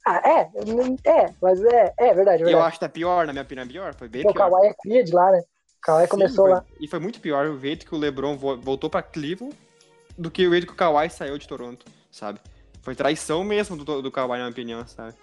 [0.05, 0.41] Ah, é,
[1.09, 2.67] é, mas é, é verdade, é E eu verdade.
[2.67, 3.95] acho que tá pior, na minha opinião, é pior.
[3.95, 4.51] Foi bem o pior.
[4.51, 5.39] Kawhi é cria de lá, né?
[5.39, 6.65] O Kawhi Sim, começou foi- lá.
[6.81, 9.57] E foi muito pior o jeito que o LeBron vo- voltou pra Cleveland
[10.19, 12.41] do que o jeito que o Kawhi saiu de Toronto, sabe?
[12.83, 15.15] Foi traição mesmo do, do Kawhi, na minha opinião, sabe?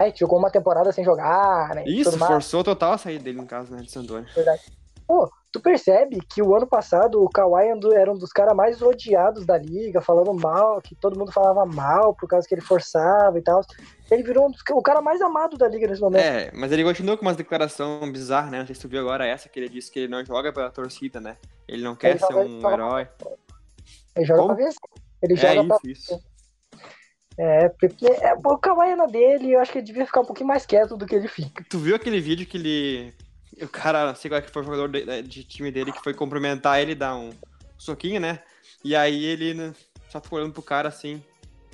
[0.00, 1.84] É, jogou uma temporada sem jogar, né?
[1.86, 4.26] Isso, forçou total a sair dele, no caso, né, de San Antonio.
[5.06, 9.44] Pô, tu percebe que o ano passado o Kawhi era um dos caras mais odiados
[9.44, 13.42] da liga, falando mal, que todo mundo falava mal por causa que ele forçava e
[13.42, 13.60] tal.
[14.10, 16.22] Ele virou um dos- o cara mais amado da liga nesse momento.
[16.22, 18.60] É, mas ele continuou com umas declarações bizarras, né?
[18.60, 20.70] Não sei se tu viu agora essa, que ele disse que ele não joga pela
[20.70, 21.36] torcida, né?
[21.68, 23.08] Ele não quer Ele ser joga- um herói.
[24.16, 24.54] Ele joga Como?
[24.54, 24.80] pra vencer.
[25.22, 25.76] Ele É joga pra.
[25.90, 26.29] isso, isso.
[27.42, 30.26] É, porque é, o Kawhi é na dele, eu acho que ele devia ficar um
[30.26, 31.64] pouquinho mais quieto do que ele fica.
[31.70, 33.14] Tu viu aquele vídeo que ele.
[33.62, 36.12] O cara, sei qual é que foi o jogador de, de time dele que foi
[36.12, 37.30] cumprimentar ele, dar um
[37.78, 38.40] soquinho, né?
[38.84, 39.72] E aí ele né,
[40.10, 41.22] só ficou olhando pro cara assim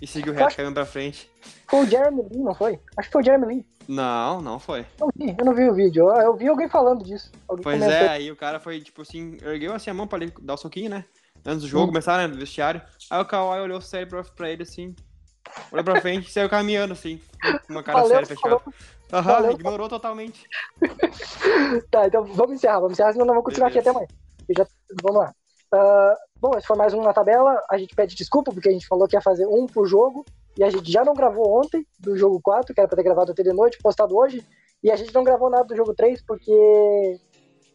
[0.01, 1.29] e seguiu reto, acho- caindo pra frente.
[1.69, 2.79] Foi o Jeremy Lin, não foi?
[2.97, 3.65] Acho que foi o Jeremy Lin.
[3.89, 4.87] Não, não foi.
[5.01, 7.33] Eu, vi, eu não vi o vídeo, eu, eu vi alguém falando disso.
[7.49, 8.07] Alguém Pois comentou.
[8.07, 10.59] é, aí o cara foi, tipo assim, ergueu assim a mão pra ele dar o
[10.59, 11.05] soquinho, né?
[11.45, 11.89] Antes do jogo, Hum.
[11.89, 12.81] começar, né, no vestiário.
[13.11, 14.95] Aí o Kawhi olhou sério pra, pra ele, assim,
[15.73, 17.21] olhou pra frente e saiu caminhando, assim,
[17.67, 18.61] com uma cara Valeu, séria fechada.
[19.13, 20.45] Aham, ignorou totalmente.
[21.91, 23.91] Tá, então vamos encerrar, vamos encerrar, senão nós vamos continuar Beleza.
[23.91, 24.09] aqui até amanhã.
[24.57, 24.67] Já,
[25.03, 25.35] vamos lá.
[25.73, 27.61] Ah, bom, esse foi mais um na tabela.
[27.71, 30.25] A gente pede desculpa porque a gente falou que ia fazer um por jogo.
[30.59, 33.33] E a gente já não gravou ontem do jogo 4, que era pra ter gravado
[33.33, 34.43] até de noite, postado hoje.
[34.83, 37.19] E a gente não gravou nada do jogo 3 porque.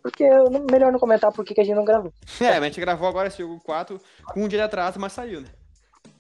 [0.02, 2.12] Porque não- melhor não comentar por que a gente não gravou.
[2.42, 4.00] É, mas a gente gravou agora esse jogo 4
[4.34, 5.48] com um dia de atraso, mas saiu, né?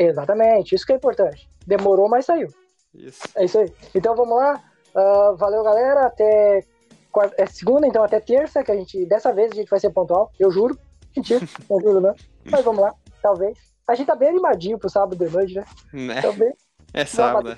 [0.03, 1.49] Exatamente, isso que é importante.
[1.65, 2.47] Demorou, mas saiu.
[2.93, 3.21] Isso.
[3.35, 3.71] É isso aí.
[3.93, 4.61] Então vamos lá.
[4.95, 6.07] Ah, valeu, galera.
[6.07, 6.63] Até
[7.11, 9.05] quarta- é segunda, então até terça, que a gente.
[9.05, 10.77] Dessa vez a gente vai ser pontual, eu juro.
[11.15, 12.15] Mentira, não juro não.
[12.49, 13.57] Mas vamos lá, talvez.
[13.87, 15.65] A gente tá bem animadinho pro sábado de noite, né?
[15.93, 16.21] Né?
[16.33, 16.53] Bem-
[16.93, 17.57] É sábado,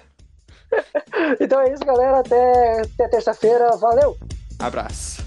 [1.39, 2.19] então é isso, galera.
[2.19, 3.75] Até, até terça-feira.
[3.77, 4.17] Valeu!
[4.59, 5.23] Abraço.